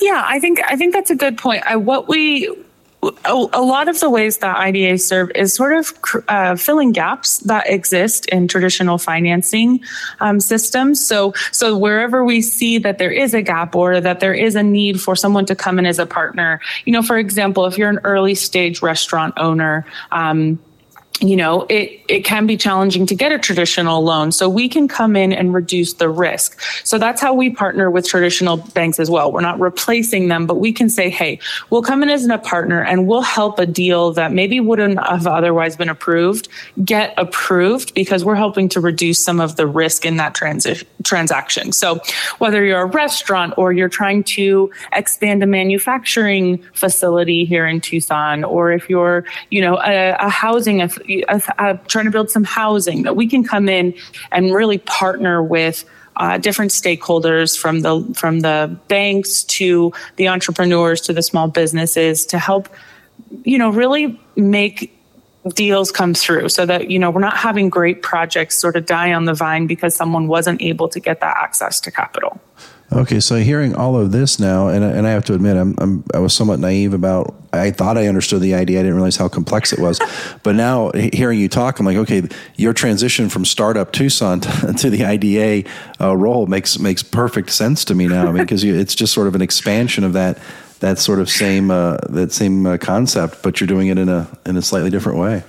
Yeah, 0.00 0.22
I 0.26 0.40
think 0.40 0.60
I 0.64 0.76
think 0.76 0.92
that's 0.94 1.10
a 1.10 1.16
good 1.16 1.38
point. 1.38 1.62
I, 1.66 1.76
what 1.76 2.08
we 2.08 2.54
a, 3.02 3.62
lot 3.62 3.88
of 3.88 3.98
the 4.00 4.10
ways 4.10 4.38
that 4.38 4.56
IDA 4.56 4.98
serve 4.98 5.30
is 5.34 5.54
sort 5.54 5.72
of 5.72 5.92
uh, 6.28 6.56
filling 6.56 6.92
gaps 6.92 7.38
that 7.38 7.68
exist 7.68 8.26
in 8.26 8.46
traditional 8.46 8.98
financing 8.98 9.80
um, 10.20 10.40
systems. 10.40 11.04
So, 11.04 11.32
so 11.50 11.78
wherever 11.78 12.24
we 12.24 12.42
see 12.42 12.78
that 12.78 12.98
there 12.98 13.10
is 13.10 13.32
a 13.32 13.42
gap 13.42 13.74
or 13.74 14.00
that 14.00 14.20
there 14.20 14.34
is 14.34 14.54
a 14.54 14.62
need 14.62 15.00
for 15.00 15.16
someone 15.16 15.46
to 15.46 15.56
come 15.56 15.78
in 15.78 15.86
as 15.86 15.98
a 15.98 16.06
partner, 16.06 16.60
you 16.84 16.92
know, 16.92 17.02
for 17.02 17.18
example, 17.18 17.64
if 17.66 17.78
you're 17.78 17.90
an 17.90 18.00
early 18.04 18.34
stage 18.34 18.82
restaurant 18.82 19.34
owner, 19.38 19.86
um, 20.12 20.58
you 21.20 21.36
know, 21.36 21.66
it, 21.68 22.00
it 22.08 22.24
can 22.24 22.46
be 22.46 22.56
challenging 22.56 23.06
to 23.06 23.14
get 23.14 23.32
a 23.32 23.38
traditional 23.38 24.02
loan. 24.02 24.32
So 24.32 24.48
we 24.48 24.68
can 24.68 24.88
come 24.88 25.16
in 25.16 25.32
and 25.32 25.52
reduce 25.52 25.94
the 25.94 26.08
risk. 26.08 26.60
So 26.84 26.98
that's 26.98 27.20
how 27.20 27.34
we 27.34 27.50
partner 27.50 27.90
with 27.90 28.06
traditional 28.06 28.56
banks 28.56 28.98
as 28.98 29.10
well. 29.10 29.30
We're 29.30 29.40
not 29.40 29.60
replacing 29.60 30.28
them, 30.28 30.46
but 30.46 30.56
we 30.56 30.72
can 30.72 30.88
say, 30.88 31.10
hey, 31.10 31.38
we'll 31.68 31.82
come 31.82 32.02
in 32.02 32.08
as 32.08 32.24
a 32.26 32.38
partner 32.38 32.82
and 32.82 33.06
we'll 33.06 33.20
help 33.22 33.58
a 33.58 33.66
deal 33.66 34.12
that 34.12 34.32
maybe 34.32 34.60
wouldn't 34.60 34.98
have 35.04 35.26
otherwise 35.26 35.76
been 35.76 35.88
approved 35.88 36.48
get 36.84 37.14
approved 37.16 37.94
because 37.94 38.24
we're 38.24 38.34
helping 38.34 38.68
to 38.68 38.80
reduce 38.80 39.18
some 39.18 39.40
of 39.40 39.56
the 39.56 39.66
risk 39.66 40.04
in 40.04 40.16
that 40.16 40.34
transi- 40.34 40.84
transaction. 41.04 41.72
So 41.72 42.00
whether 42.38 42.64
you're 42.64 42.82
a 42.82 42.86
restaurant 42.86 43.54
or 43.56 43.72
you're 43.72 43.88
trying 43.88 44.24
to 44.24 44.70
expand 44.92 45.42
a 45.42 45.46
manufacturing 45.46 46.62
facility 46.74 47.44
here 47.44 47.66
in 47.66 47.80
Tucson, 47.80 48.44
or 48.44 48.72
if 48.72 48.88
you're, 48.88 49.24
you 49.50 49.60
know, 49.60 49.78
a, 49.78 50.16
a 50.18 50.28
housing 50.28 50.80
uh, 51.28 51.40
uh, 51.58 51.74
trying 51.88 52.04
to 52.04 52.10
build 52.10 52.30
some 52.30 52.44
housing 52.44 53.02
that 53.02 53.16
we 53.16 53.26
can 53.26 53.44
come 53.44 53.68
in 53.68 53.94
and 54.32 54.54
really 54.54 54.78
partner 54.78 55.42
with 55.42 55.84
uh, 56.16 56.38
different 56.38 56.70
stakeholders 56.70 57.58
from 57.58 57.80
the 57.80 58.14
from 58.14 58.40
the 58.40 58.78
banks 58.88 59.44
to 59.44 59.92
the 60.16 60.28
entrepreneurs 60.28 61.00
to 61.00 61.12
the 61.12 61.22
small 61.22 61.48
businesses 61.48 62.26
to 62.26 62.38
help 62.38 62.68
you 63.44 63.58
know 63.58 63.70
really 63.70 64.20
make 64.36 64.96
deals 65.54 65.90
come 65.90 66.12
through 66.12 66.48
so 66.48 66.66
that 66.66 66.90
you 66.90 66.98
know 66.98 67.10
we're 67.10 67.20
not 67.20 67.36
having 67.36 67.70
great 67.70 68.02
projects 68.02 68.58
sort 68.58 68.76
of 68.76 68.84
die 68.84 69.12
on 69.12 69.24
the 69.24 69.34
vine 69.34 69.66
because 69.66 69.94
someone 69.94 70.28
wasn't 70.28 70.60
able 70.60 70.88
to 70.88 71.00
get 71.00 71.20
that 71.20 71.36
access 71.38 71.80
to 71.80 71.90
capital 71.90 72.38
Okay, 72.92 73.20
so 73.20 73.36
hearing 73.36 73.74
all 73.76 73.96
of 73.96 74.10
this 74.10 74.40
now, 74.40 74.66
and, 74.66 74.82
and 74.82 75.06
I 75.06 75.10
have 75.10 75.24
to 75.26 75.34
admit, 75.34 75.56
I'm, 75.56 75.76
I'm, 75.78 76.04
i 76.12 76.18
was 76.18 76.34
somewhat 76.34 76.58
naive 76.58 76.92
about. 76.92 77.36
I 77.52 77.70
thought 77.70 77.96
I 77.96 78.08
understood 78.08 78.42
the 78.42 78.54
idea. 78.54 78.80
I 78.80 78.82
didn't 78.82 78.96
realize 78.96 79.16
how 79.16 79.28
complex 79.28 79.72
it 79.72 79.78
was. 79.78 80.00
but 80.42 80.56
now 80.56 80.90
hearing 80.92 81.38
you 81.38 81.48
talk, 81.48 81.78
I'm 81.78 81.86
like, 81.86 81.96
okay, 81.98 82.22
your 82.56 82.72
transition 82.72 83.28
from 83.28 83.44
startup 83.44 83.92
Tucson 83.92 84.40
to, 84.40 84.72
to 84.78 84.90
the 84.90 85.04
IDA 85.04 85.70
uh, 86.00 86.16
role 86.16 86.46
makes 86.46 86.80
makes 86.80 87.02
perfect 87.04 87.50
sense 87.50 87.84
to 87.84 87.94
me 87.94 88.08
now. 88.08 88.26
I 88.26 88.32
mean, 88.32 88.42
because 88.42 88.64
it's 88.64 88.96
just 88.96 89.12
sort 89.12 89.28
of 89.28 89.36
an 89.36 89.42
expansion 89.42 90.02
of 90.02 90.14
that 90.14 90.38
that 90.80 90.98
sort 90.98 91.20
of 91.20 91.30
same 91.30 91.70
uh, 91.70 91.98
that 92.08 92.32
same 92.32 92.66
uh, 92.66 92.76
concept, 92.78 93.42
but 93.44 93.60
you're 93.60 93.68
doing 93.68 93.86
it 93.86 93.98
in 93.98 94.08
a 94.08 94.28
in 94.46 94.56
a 94.56 94.62
slightly 94.62 94.90
different 94.90 95.18
way. 95.18 95.44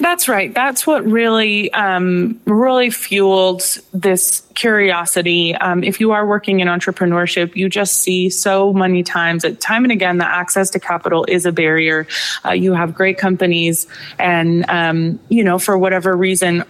That's 0.00 0.28
right. 0.28 0.52
That's 0.54 0.86
what 0.86 1.04
really, 1.04 1.70
um, 1.74 2.40
really 2.46 2.88
fueled 2.90 3.62
this 3.92 4.42
curiosity. 4.54 5.54
Um, 5.54 5.84
if 5.84 6.00
you 6.00 6.12
are 6.12 6.26
working 6.26 6.60
in 6.60 6.68
entrepreneurship, 6.68 7.54
you 7.54 7.68
just 7.68 7.98
see 7.98 8.30
so 8.30 8.72
many 8.72 9.02
times, 9.02 9.42
that 9.42 9.60
time 9.60 9.84
and 9.84 9.92
again, 9.92 10.16
the 10.16 10.26
access 10.26 10.70
to 10.70 10.80
capital 10.80 11.26
is 11.28 11.44
a 11.44 11.52
barrier. 11.52 12.06
Uh, 12.46 12.52
you 12.52 12.72
have 12.72 12.94
great 12.94 13.18
companies, 13.18 13.86
and 14.18 14.64
um, 14.70 15.20
you 15.28 15.44
know, 15.44 15.58
for 15.58 15.76
whatever 15.76 16.16
reason, 16.16 16.64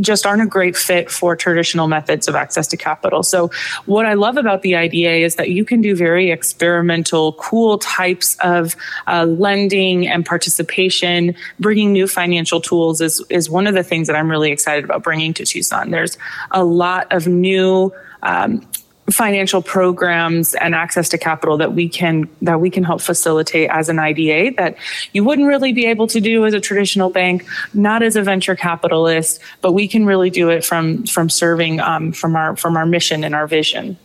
just 0.00 0.26
aren't 0.26 0.42
a 0.42 0.46
great 0.46 0.76
fit 0.76 1.10
for 1.10 1.36
traditional 1.36 1.88
methods 1.88 2.28
of 2.28 2.34
access 2.34 2.66
to 2.68 2.76
capital. 2.76 3.22
So 3.22 3.50
what 3.86 4.06
I 4.06 4.14
love 4.14 4.36
about 4.36 4.62
the 4.62 4.76
IDA 4.76 5.24
is 5.24 5.36
that 5.36 5.50
you 5.50 5.64
can 5.64 5.80
do 5.80 5.94
very 5.94 6.30
experimental, 6.30 7.32
cool 7.34 7.78
types 7.78 8.36
of 8.42 8.76
uh, 9.06 9.24
lending 9.24 10.06
and 10.06 10.24
participation. 10.24 11.34
Bringing 11.60 11.92
new 11.92 12.06
financial 12.06 12.60
tools 12.60 13.00
is 13.00 13.24
is 13.30 13.50
one 13.50 13.66
of 13.66 13.74
the 13.74 13.82
things 13.82 14.06
that 14.06 14.16
I'm 14.16 14.30
really 14.30 14.52
excited 14.52 14.84
about 14.84 15.02
bringing 15.02 15.34
to 15.34 15.44
Tucson. 15.44 15.90
There's 15.90 16.18
a 16.50 16.64
lot 16.64 17.12
of 17.12 17.26
new 17.26 17.92
um, 18.22 18.66
financial 19.10 19.62
programs 19.62 20.54
and 20.54 20.74
access 20.74 21.08
to 21.10 21.18
capital 21.18 21.56
that 21.58 21.72
we 21.72 21.88
can 21.88 22.28
that 22.42 22.60
we 22.60 22.70
can 22.70 22.82
help 22.82 23.00
facilitate 23.00 23.70
as 23.70 23.88
an 23.88 23.98
IDA 23.98 24.52
that 24.56 24.76
you 25.12 25.22
wouldn't 25.22 25.46
really 25.46 25.72
be 25.72 25.86
able 25.86 26.08
to 26.08 26.20
do 26.20 26.44
as 26.44 26.54
a 26.54 26.60
traditional 26.60 27.10
bank, 27.10 27.46
not 27.72 28.02
as 28.02 28.16
a 28.16 28.22
venture 28.22 28.56
capitalist, 28.56 29.40
but 29.60 29.72
we 29.72 29.86
can 29.86 30.06
really 30.06 30.30
do 30.30 30.50
it 30.50 30.64
from 30.64 31.04
from 31.06 31.30
serving 31.30 31.80
um, 31.80 32.12
from 32.12 32.34
our 32.34 32.56
from 32.56 32.76
our 32.76 32.86
mission 32.86 33.22
and 33.22 33.34
our 33.34 33.46
vision. 33.46 33.96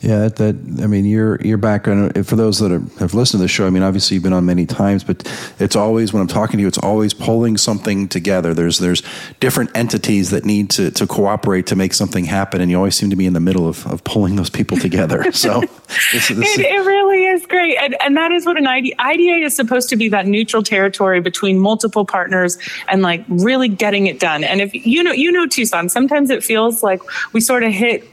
Yeah, 0.00 0.28
that, 0.28 0.36
that, 0.36 0.82
I 0.82 0.86
mean, 0.86 1.04
your 1.04 1.40
your 1.42 1.58
background. 1.58 2.26
For 2.26 2.34
those 2.34 2.58
that 2.58 2.72
are, 2.72 2.80
have 2.98 3.14
listened 3.14 3.40
to 3.40 3.44
the 3.44 3.48
show, 3.48 3.66
I 3.66 3.70
mean, 3.70 3.82
obviously 3.82 4.14
you've 4.14 4.24
been 4.24 4.32
on 4.32 4.46
many 4.46 4.66
times, 4.66 5.04
but 5.04 5.30
it's 5.58 5.76
always 5.76 6.12
when 6.12 6.22
I'm 6.22 6.28
talking 6.28 6.56
to 6.56 6.62
you, 6.62 6.68
it's 6.68 6.78
always 6.78 7.12
pulling 7.14 7.56
something 7.56 8.08
together. 8.08 8.54
There's 8.54 8.78
there's 8.78 9.02
different 9.38 9.70
entities 9.76 10.30
that 10.30 10.44
need 10.44 10.70
to 10.70 10.90
to 10.90 11.06
cooperate 11.06 11.66
to 11.66 11.76
make 11.76 11.92
something 11.92 12.24
happen, 12.24 12.60
and 12.60 12.70
you 12.70 12.76
always 12.76 12.96
seem 12.96 13.10
to 13.10 13.16
be 13.16 13.26
in 13.26 13.32
the 13.32 13.40
middle 13.40 13.68
of, 13.68 13.86
of 13.86 14.02
pulling 14.04 14.36
those 14.36 14.50
people 14.50 14.76
together. 14.76 15.24
So 15.40 15.60
this, 15.60 16.28
this, 16.28 16.58
it, 16.58 16.66
it, 16.66 16.84
really 16.84 17.24
is 17.24 17.46
great, 17.46 17.76
and, 17.78 17.96
and 18.02 18.16
that 18.16 18.30
is 18.30 18.44
what 18.44 18.58
an 18.58 18.66
IDA, 18.66 18.94
IDA 19.00 19.46
is 19.46 19.56
supposed 19.56 19.88
to 19.88 19.96
be 19.96 20.08
that 20.10 20.26
neutral 20.26 20.62
territory 20.62 21.20
between 21.20 21.58
multiple 21.58 22.04
partners 22.04 22.58
and 22.88 23.00
like 23.00 23.24
really 23.28 23.68
getting 23.68 24.06
it 24.06 24.20
done. 24.20 24.44
And 24.44 24.60
if 24.60 24.74
you 24.74 25.02
know 25.02 25.12
you 25.12 25.32
know 25.32 25.46
Tucson, 25.46 25.88
sometimes 25.88 26.28
it 26.28 26.44
feels 26.44 26.82
like 26.82 27.00
we 27.32 27.40
sort 27.40 27.62
of 27.62 27.72
hit 27.72 28.06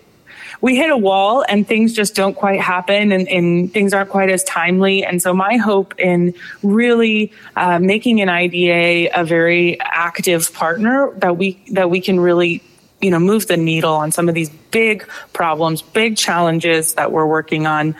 we 0.61 0.75
hit 0.75 0.89
a 0.89 0.97
wall 0.97 1.45
and 1.47 1.67
things 1.67 1.93
just 1.93 2.15
don't 2.15 2.35
quite 2.35 2.59
happen 2.59 3.11
and, 3.11 3.27
and 3.27 3.71
things 3.71 3.93
aren't 3.93 4.09
quite 4.09 4.29
as 4.29 4.43
timely. 4.43 5.03
And 5.03 5.21
so 5.21 5.33
my 5.33 5.57
hope 5.57 5.97
in 5.99 6.33
really 6.63 7.31
uh, 7.55 7.79
making 7.79 8.21
an 8.21 8.29
IDA 8.29 9.19
a 9.19 9.23
very 9.23 9.79
active 9.81 10.53
partner 10.53 11.11
that 11.17 11.37
we 11.37 11.61
that 11.71 11.89
we 11.89 12.01
can 12.01 12.19
really 12.19 12.63
you 13.01 13.11
know 13.11 13.19
move 13.19 13.47
the 13.47 13.57
needle 13.57 13.93
on 13.93 14.11
some 14.11 14.27
of 14.27 14.35
these 14.35 14.49
big 14.71 15.07
problems, 15.33 15.81
big 15.81 16.17
challenges 16.17 16.95
that 16.95 17.11
we're 17.11 17.27
working 17.27 17.67
on. 17.67 17.95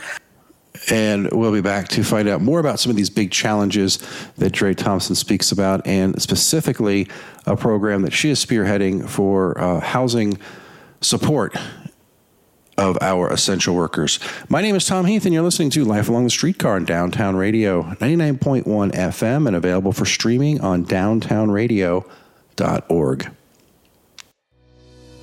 And 0.92 1.30
we'll 1.32 1.52
be 1.52 1.62
back 1.62 1.88
to 1.90 2.04
find 2.04 2.30
out 2.30 2.40
more 2.40 2.60
about 2.60 2.80
some 2.80 2.92
of 2.92 2.96
these 2.96 3.10
big 3.10 3.32
challenges 3.32 3.98
that 4.38 4.52
Dre 4.52 4.76
Thompson 4.76 5.16
speaks 5.16 5.52
about, 5.52 5.86
and 5.88 6.22
specifically 6.22 7.08
a 7.48 7.58
program 7.58 8.04
that 8.04 8.14
she 8.14 8.30
is 8.30 8.44
spearheading 8.44 9.10
for 9.10 9.60
uh, 9.60 9.80
housing 9.80 10.38
support 11.02 11.56
of 12.78 12.98
our 13.02 13.30
essential 13.30 13.76
workers. 13.76 14.20
My 14.50 14.62
name 14.62 14.76
is 14.76 14.86
Tom 14.86 15.06
Heath, 15.06 15.26
and 15.26 15.34
you're 15.34 15.44
listening 15.44 15.72
to 15.72 15.84
Life 15.84 16.08
Along 16.10 16.26
the 16.26 16.30
Streetcar 16.30 16.76
on 16.76 16.86
Downtown 16.86 17.36
Radio, 17.36 17.82
99.1 17.96 18.64
FM, 18.92 19.48
and 19.48 19.56
available 19.56 19.92
for 19.92 20.06
streaming 20.06 20.62
on 20.62 20.86
downtownradio.org. 20.86 23.32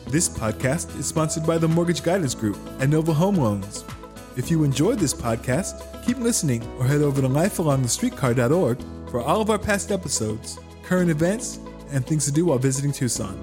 This 0.09 0.29
podcast 0.29 0.99
is 0.99 1.07
sponsored 1.07 1.47
by 1.47 1.59
the 1.59 1.69
Mortgage 1.69 2.03
Guidance 2.03 2.35
Group 2.35 2.59
and 2.79 2.91
Nova 2.91 3.15
Home 3.15 3.37
Loans. 3.37 3.85
If 4.37 4.51
you 4.51 4.65
enjoyed 4.65 4.99
this 4.99 5.15
podcast, 5.15 6.05
keep 6.05 6.19
listening 6.19 6.63
or 6.79 6.85
head 6.85 7.03
over 7.03 7.23
to 7.23 7.29
lifealongthestreetcar.org 7.29 8.83
for 9.11 9.23
all 9.23 9.41
of 9.41 9.49
our 9.49 9.59
past 9.59 9.93
episodes, 9.93 10.59
current 10.83 11.11
events, 11.11 11.61
and 11.91 12.05
things 12.05 12.25
to 12.27 12.33
do 12.33 12.47
while 12.47 12.59
visiting 12.59 12.91
Tucson. 12.93 13.41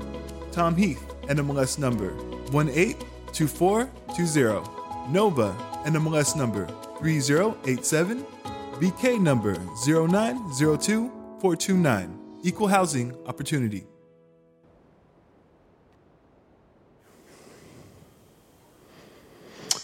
Tom 0.51 0.75
Heath, 0.75 1.01
NMLS 1.23 1.79
number 1.79 2.13
18 2.53 2.97
2420. 3.33 5.11
NOVA 5.11 5.55
NMLS 5.85 6.35
number 6.35 6.67
3087. 6.99 8.25
BK 8.79 9.19
number 9.19 9.55
0902429. 9.85 12.17
Equal 12.43 12.67
Housing 12.67 13.13
Opportunity. 13.27 13.85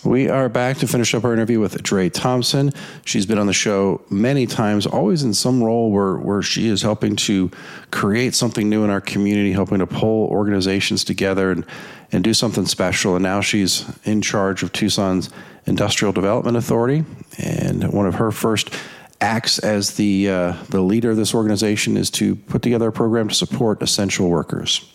We 0.08 0.30
are 0.30 0.48
back 0.48 0.78
to 0.78 0.88
finish 0.88 1.14
up 1.14 1.26
our 1.26 1.34
interview 1.34 1.60
with 1.60 1.84
Dre 1.84 2.08
Thompson. 2.08 2.72
She's 3.04 3.26
been 3.26 3.38
on 3.38 3.48
the 3.48 3.52
show 3.52 4.00
many 4.10 4.46
times, 4.48 4.86
always 4.86 5.22
in 5.22 5.34
some 5.34 5.62
role 5.62 5.92
where, 5.92 6.16
where 6.16 6.42
she 6.42 6.70
is 6.70 6.82
helping 6.82 7.18
to 7.18 7.52
create 7.92 8.34
something 8.34 8.70
new 8.70 8.86
in 8.86 8.90
our 8.90 9.02
community, 9.02 9.52
helping 9.52 9.80
to 9.80 9.86
pull 9.86 10.30
organizations 10.30 11.04
together 11.04 11.52
and, 11.52 11.66
and 12.14 12.24
do 12.24 12.34
something 12.34 12.66
special. 12.66 13.18
And 13.18 13.24
now 13.24 13.42
she's 13.42 13.84
in 14.06 14.22
charge 14.22 14.64
of 14.64 14.72
Tucson's 14.72 15.30
Industrial 15.66 16.14
Development 16.14 16.56
Authority. 16.56 17.04
And 17.38 17.92
one 17.92 18.06
of 18.06 18.16
her 18.16 18.32
first 18.32 18.74
acts 19.20 19.60
as 19.60 19.96
the, 19.96 20.30
uh, 20.30 20.54
the 20.70 20.80
leader 20.80 21.12
of 21.12 21.18
this 21.18 21.36
organization 21.36 21.98
is 21.98 22.10
to 22.12 22.38
put 22.38 22.62
together 22.62 22.88
a 22.88 22.94
program 22.94 23.28
to 23.28 23.36
support 23.36 23.82
essential 23.82 24.30
workers 24.30 24.90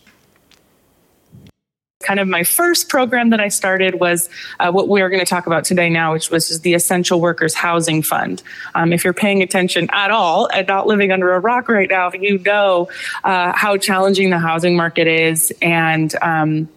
kind 2.03 2.21
of 2.21 2.29
my 2.29 2.45
first 2.45 2.89
program 2.89 3.31
that 3.31 3.41
I 3.41 3.49
started 3.49 4.01
was 4.01 4.29
uh, 4.61 4.71
what 4.71 4.89
we 4.89 5.01
are 5.01 5.09
going 5.09 5.21
to 5.21 5.27
talk 5.27 5.47
about 5.47 5.65
today 5.65 5.89
now, 5.89 6.13
which 6.13 6.31
was 6.31 6.61
the 6.61 6.75
Essential 6.75 7.21
Workers 7.21 7.55
Housing 7.55 8.03
Fund. 8.03 8.43
Um, 8.75 8.93
if 8.93 9.05
you're 9.05 9.13
paying 9.13 9.43
attention 9.43 9.89
at 9.93 10.11
all 10.11 10.49
and 10.53 10.67
not 10.67 10.87
living 10.87 11.13
under 11.13 11.33
a 11.33 11.41
rock 11.41 11.69
right 11.69 11.89
now, 11.89 12.11
you 12.13 12.39
know 12.39 12.89
uh, 13.25 13.53
how 13.53 13.77
challenging 13.77 14.31
the 14.31 14.39
housing 14.39 14.77
market 14.77 15.07
is 15.07 15.53
and 15.63 16.15
um, 16.23 16.69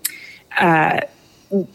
uh, 0.57 1.01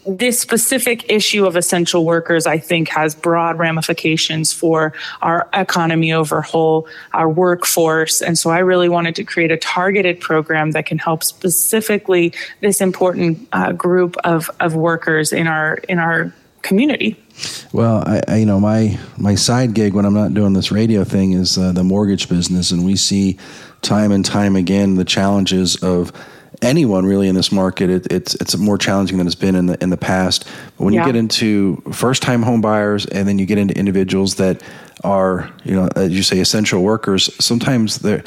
this 0.07 0.39
specific 0.39 1.09
issue 1.09 1.45
of 1.45 1.55
essential 1.55 2.05
workers, 2.05 2.45
I 2.45 2.57
think, 2.57 2.89
has 2.89 3.15
broad 3.15 3.57
ramifications 3.57 4.53
for 4.53 4.93
our 5.21 5.49
economy 5.53 6.13
overhaul, 6.13 6.87
our 7.13 7.29
workforce. 7.29 8.21
And 8.21 8.37
so 8.37 8.49
I 8.49 8.59
really 8.59 8.89
wanted 8.89 9.15
to 9.15 9.23
create 9.23 9.51
a 9.51 9.57
targeted 9.57 10.19
program 10.19 10.71
that 10.71 10.85
can 10.85 10.97
help 10.97 11.23
specifically 11.23 12.33
this 12.59 12.81
important 12.81 13.47
uh, 13.53 13.71
group 13.71 14.15
of, 14.23 14.49
of 14.59 14.75
workers 14.75 15.33
in 15.33 15.47
our 15.47 15.75
in 15.89 15.99
our 15.99 16.33
community. 16.61 17.17
Well, 17.73 18.03
I, 18.05 18.21
I, 18.27 18.35
you 18.37 18.45
know 18.45 18.59
my 18.59 18.99
my 19.17 19.35
side 19.35 19.73
gig 19.73 19.93
when 19.93 20.05
I'm 20.05 20.13
not 20.13 20.33
doing 20.33 20.53
this 20.53 20.71
radio 20.71 21.03
thing 21.03 21.33
is 21.33 21.57
uh, 21.57 21.71
the 21.71 21.83
mortgage 21.83 22.29
business, 22.29 22.71
and 22.71 22.85
we 22.85 22.95
see 22.95 23.37
time 23.81 24.11
and 24.11 24.23
time 24.23 24.55
again 24.55 24.95
the 24.95 25.05
challenges 25.05 25.75
of 25.77 26.11
anyone 26.61 27.05
really 27.05 27.27
in 27.27 27.35
this 27.35 27.51
market, 27.51 27.89
it, 27.89 28.11
it's 28.11 28.35
it's 28.35 28.57
more 28.57 28.77
challenging 28.77 29.17
than 29.17 29.27
it's 29.27 29.35
been 29.35 29.55
in 29.55 29.65
the 29.67 29.81
in 29.81 29.89
the 29.89 29.97
past. 29.97 30.45
But 30.77 30.85
when 30.85 30.93
yeah. 30.93 31.01
you 31.01 31.05
get 31.05 31.15
into 31.15 31.81
first 31.91 32.21
time 32.21 32.41
home 32.41 32.61
buyers, 32.61 33.05
and 33.05 33.27
then 33.27 33.39
you 33.39 33.45
get 33.45 33.57
into 33.57 33.77
individuals 33.77 34.35
that 34.35 34.61
are 35.03 35.51
you 35.63 35.75
know 35.75 35.89
as 35.95 36.11
you 36.11 36.23
say 36.23 36.39
essential 36.39 36.83
workers, 36.83 37.33
sometimes 37.43 37.99
they're 37.99 38.23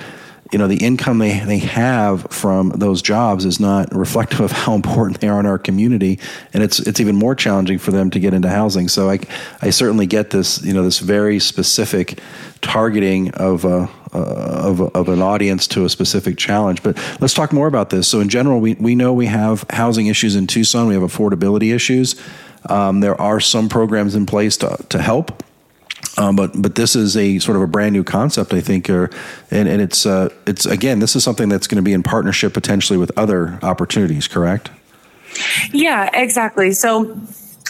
you 0.54 0.58
know 0.58 0.68
the 0.68 0.76
income 0.76 1.18
they, 1.18 1.40
they 1.40 1.58
have 1.58 2.30
from 2.30 2.68
those 2.68 3.02
jobs 3.02 3.44
is 3.44 3.58
not 3.58 3.92
reflective 3.92 4.38
of 4.38 4.52
how 4.52 4.74
important 4.76 5.20
they 5.20 5.26
are 5.26 5.40
in 5.40 5.46
our 5.46 5.58
community. 5.58 6.20
And 6.52 6.62
it's 6.62 6.78
it's 6.78 7.00
even 7.00 7.16
more 7.16 7.34
challenging 7.34 7.78
for 7.80 7.90
them 7.90 8.08
to 8.10 8.20
get 8.20 8.32
into 8.32 8.48
housing. 8.48 8.86
So 8.86 9.10
I, 9.10 9.18
I 9.60 9.70
certainly 9.70 10.06
get 10.06 10.30
this 10.30 10.62
you 10.62 10.72
know 10.72 10.84
this 10.84 11.00
very 11.00 11.40
specific 11.40 12.20
targeting 12.60 13.32
of 13.32 13.64
uh, 13.64 13.88
uh, 14.12 14.18
of, 14.70 14.80
of 14.80 15.08
an 15.08 15.20
audience 15.20 15.66
to 15.66 15.84
a 15.86 15.88
specific 15.88 16.38
challenge. 16.38 16.84
But 16.84 16.98
let's 17.20 17.34
talk 17.34 17.52
more 17.52 17.66
about 17.66 17.90
this. 17.90 18.06
So 18.06 18.20
in 18.20 18.28
general 18.28 18.60
we, 18.60 18.74
we 18.74 18.94
know 18.94 19.12
we 19.12 19.26
have 19.26 19.66
housing 19.70 20.06
issues 20.06 20.36
in 20.36 20.46
Tucson. 20.46 20.86
We 20.86 20.94
have 20.94 21.02
affordability 21.02 21.74
issues. 21.74 22.14
Um, 22.68 23.00
there 23.00 23.20
are 23.20 23.40
some 23.40 23.68
programs 23.68 24.14
in 24.14 24.24
place 24.24 24.56
to, 24.58 24.76
to 24.90 25.02
help 25.02 25.42
um, 26.16 26.36
but 26.36 26.50
but 26.60 26.74
this 26.74 26.94
is 26.94 27.16
a 27.16 27.38
sort 27.38 27.56
of 27.56 27.62
a 27.62 27.66
brand 27.66 27.92
new 27.92 28.04
concept, 28.04 28.52
I 28.52 28.60
think, 28.60 28.88
or, 28.88 29.10
and, 29.50 29.68
and 29.68 29.82
it's 29.82 30.06
uh, 30.06 30.28
it's 30.46 30.66
again, 30.66 31.00
this 31.00 31.16
is 31.16 31.24
something 31.24 31.48
that's 31.48 31.66
going 31.66 31.76
to 31.76 31.82
be 31.82 31.92
in 31.92 32.02
partnership 32.02 32.54
potentially 32.54 32.98
with 32.98 33.10
other 33.16 33.58
opportunities, 33.62 34.28
correct? 34.28 34.70
Yeah, 35.72 36.10
exactly. 36.14 36.72
So 36.72 37.16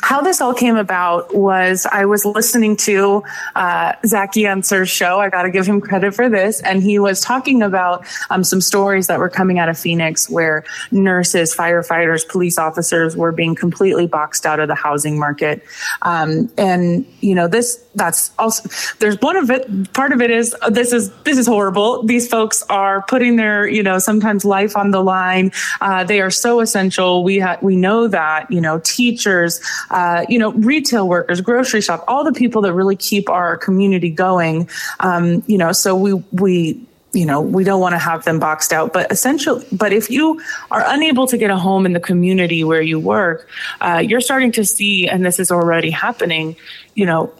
how 0.02 0.20
this 0.20 0.40
all 0.40 0.52
came 0.52 0.76
about 0.76 1.34
was 1.34 1.86
I 1.90 2.04
was 2.04 2.24
listening 2.24 2.76
to 2.78 3.22
uh, 3.54 3.92
Zach 4.04 4.34
Yentzer's 4.34 4.90
show. 4.90 5.20
I 5.20 5.30
got 5.30 5.42
to 5.42 5.50
give 5.50 5.66
him 5.66 5.80
credit 5.80 6.14
for 6.14 6.28
this. 6.28 6.60
And 6.62 6.82
he 6.82 6.98
was 6.98 7.20
talking 7.20 7.62
about 7.62 8.04
um, 8.28 8.44
some 8.44 8.60
stories 8.60 9.06
that 9.06 9.18
were 9.18 9.28
coming 9.30 9.58
out 9.58 9.68
of 9.68 9.78
Phoenix 9.78 10.28
where 10.28 10.64
nurses, 10.90 11.54
firefighters, 11.54 12.28
police 12.28 12.58
officers 12.58 13.16
were 13.16 13.32
being 13.32 13.54
completely 13.54 14.06
boxed 14.06 14.44
out 14.44 14.60
of 14.60 14.68
the 14.68 14.74
housing 14.74 15.18
market. 15.18 15.64
Um, 16.02 16.50
and, 16.58 17.06
you 17.20 17.34
know, 17.34 17.48
this, 17.48 17.82
that's 17.94 18.32
also, 18.38 18.68
there's 18.98 19.18
one 19.20 19.36
of 19.36 19.50
it, 19.50 19.92
part 19.94 20.12
of 20.12 20.20
it 20.20 20.30
is 20.30 20.54
this 20.68 20.92
is, 20.92 21.10
this 21.22 21.38
is 21.38 21.46
horrible. 21.46 22.02
These 22.02 22.28
folks 22.28 22.62
are 22.68 23.02
putting 23.02 23.36
their, 23.36 23.66
you 23.66 23.82
know, 23.82 23.98
sometimes 23.98 24.44
life 24.44 24.76
on 24.76 24.90
the 24.90 25.00
line. 25.00 25.52
Uh, 25.80 26.04
they 26.04 26.20
are 26.20 26.30
so 26.30 26.60
essential. 26.60 27.24
We, 27.24 27.38
ha- 27.38 27.58
we 27.62 27.76
know 27.76 28.08
that, 28.08 28.50
you 28.50 28.60
know, 28.60 28.80
teachers, 28.80 29.60
uh, 29.90 30.24
you 30.28 30.38
know, 30.38 30.52
retail 30.52 31.08
workers, 31.08 31.40
grocery 31.40 31.80
shop, 31.80 32.04
all 32.08 32.24
the 32.24 32.32
people 32.32 32.62
that 32.62 32.72
really 32.72 32.96
keep 32.96 33.28
our 33.28 33.56
community 33.56 34.10
going. 34.10 34.68
Um, 35.00 35.42
you 35.46 35.58
know, 35.58 35.72
so 35.72 35.96
we 35.96 36.14
we 36.32 36.86
you 37.14 37.24
know, 37.24 37.40
we 37.40 37.64
don't 37.64 37.80
want 37.80 37.94
to 37.94 37.98
have 37.98 38.24
them 38.24 38.38
boxed 38.38 38.72
out. 38.72 38.92
But 38.92 39.10
essentially, 39.10 39.64
but 39.72 39.92
if 39.92 40.10
you 40.10 40.40
are 40.70 40.82
unable 40.86 41.26
to 41.28 41.38
get 41.38 41.50
a 41.50 41.56
home 41.56 41.86
in 41.86 41.92
the 41.92 42.00
community 42.00 42.64
where 42.64 42.82
you 42.82 42.98
work, 42.98 43.48
uh, 43.80 44.02
you're 44.04 44.20
starting 44.20 44.52
to 44.52 44.64
see, 44.64 45.08
and 45.08 45.24
this 45.24 45.38
is 45.38 45.50
already 45.50 45.90
happening, 45.90 46.56
you 46.94 47.06
know, 47.06 47.32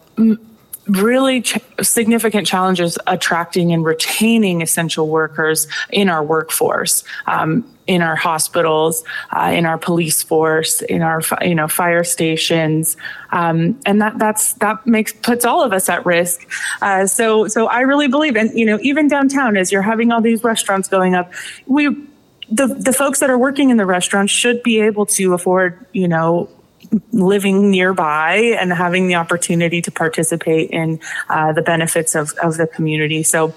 really 0.87 1.41
ch- 1.41 1.59
significant 1.81 2.47
challenges 2.47 2.97
attracting 3.07 3.71
and 3.71 3.83
retaining 3.83 4.61
essential 4.61 5.09
workers 5.09 5.67
in 5.89 6.09
our 6.09 6.23
workforce. 6.23 7.03
Um, 7.27 7.69
in 7.87 8.01
our 8.01 8.15
hospitals, 8.15 9.03
uh, 9.31 9.51
in 9.53 9.65
our 9.65 9.77
police 9.77 10.23
force, 10.23 10.81
in 10.81 11.01
our 11.01 11.21
you 11.41 11.55
know 11.55 11.67
fire 11.67 12.03
stations, 12.03 12.97
um, 13.31 13.79
and 13.85 14.01
that 14.01 14.17
that's 14.17 14.53
that 14.53 14.85
makes 14.87 15.13
puts 15.13 15.45
all 15.45 15.61
of 15.61 15.73
us 15.73 15.87
at 15.89 16.05
risk. 16.05 16.47
Uh, 16.81 17.05
so 17.05 17.47
so 17.47 17.67
I 17.67 17.81
really 17.81 18.07
believe, 18.07 18.35
and 18.35 18.51
you 18.57 18.65
know 18.65 18.79
even 18.81 19.07
downtown, 19.07 19.57
as 19.57 19.71
you're 19.71 19.81
having 19.81 20.11
all 20.11 20.21
these 20.21 20.43
restaurants 20.43 20.87
going 20.87 21.15
up, 21.15 21.31
we 21.67 21.89
the 22.49 22.67
the 22.67 22.93
folks 22.93 23.19
that 23.19 23.29
are 23.29 23.37
working 23.37 23.69
in 23.69 23.77
the 23.77 23.85
restaurants 23.85 24.31
should 24.31 24.63
be 24.63 24.79
able 24.79 25.05
to 25.05 25.33
afford 25.33 25.85
you 25.91 26.07
know 26.07 26.49
living 27.11 27.71
nearby 27.71 28.35
and 28.59 28.71
having 28.71 29.07
the 29.07 29.15
opportunity 29.15 29.81
to 29.81 29.91
participate 29.91 30.69
in 30.71 30.99
uh, 31.29 31.53
the 31.53 31.61
benefits 31.61 32.15
of, 32.15 32.33
of 32.41 32.57
the 32.57 32.67
community. 32.67 33.23
So 33.23 33.53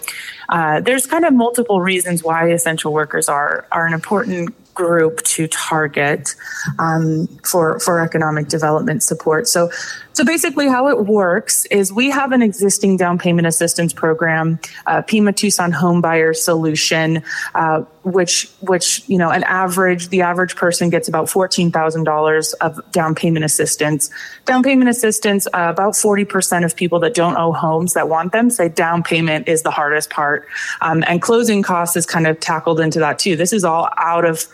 uh, 0.49 0.80
there's 0.80 1.07
kind 1.07 1.25
of 1.25 1.33
multiple 1.33 1.80
reasons 1.80 2.23
why 2.23 2.50
essential 2.50 2.92
workers 2.92 3.28
are 3.28 3.66
are 3.71 3.87
an 3.87 3.92
important 3.92 4.54
group 4.78 5.21
to 5.25 5.49
target 5.49 6.37
um, 6.78 7.26
for 7.45 7.80
for 7.80 8.00
economic 8.00 8.47
development 8.49 9.02
support. 9.02 9.49
So, 9.49 9.71
so 10.12 10.25
basically, 10.25 10.69
how 10.69 10.88
it 10.88 11.07
works 11.07 11.65
is 11.67 11.93
we 11.93 12.11
have 12.11 12.33
an 12.33 12.43
existing 12.43 12.97
down 12.97 13.19
payment 13.19 13.47
assistance 13.47 13.93
program, 13.93 14.59
uh, 14.87 15.03
Pima 15.03 15.33
Tucson 15.33 15.71
Home 15.71 16.00
Buyer 16.00 16.35
Solution, 16.35 17.23
uh, 17.55 17.83
which 18.03 18.50
which 18.61 19.09
you 19.09 19.17
know 19.17 19.31
an 19.31 19.45
average 19.45 20.09
the 20.09 20.23
average 20.23 20.57
person 20.57 20.91
gets 20.91 21.09
about 21.09 21.29
fourteen 21.29 21.71
thousand 21.71 22.05
dollars 22.05 22.53
of 22.55 22.81
down 22.91 23.15
payment 23.15 23.45
assistance. 23.45 24.11
Down 24.45 24.62
payment 24.62 24.91
assistance, 24.91 25.47
uh, 25.49 25.69
about 25.71 25.95
forty 25.95 26.25
percent 26.25 26.65
of 26.65 26.75
people 26.75 26.99
that 27.00 27.15
don't 27.15 27.37
own 27.37 27.55
homes 27.55 27.95
that 27.95 28.09
want 28.09 28.33
them 28.33 28.50
say 28.50 28.69
down 28.69 29.03
payment 29.03 29.47
is 29.47 29.62
the 29.62 29.71
hardest 29.71 30.11
part, 30.11 30.49
um, 30.81 31.05
and 31.07 31.23
closing 31.23 31.62
costs 31.62 31.97
is 31.97 32.07
kind 32.07 32.27
of 32.27 32.41
tackled 32.41 32.81
into 32.81 32.99
that 32.99 33.19
too. 33.19 33.37
This 33.37 33.53
is 33.53 33.65
all 33.65 33.88
out 33.97 34.25
of 34.25 34.47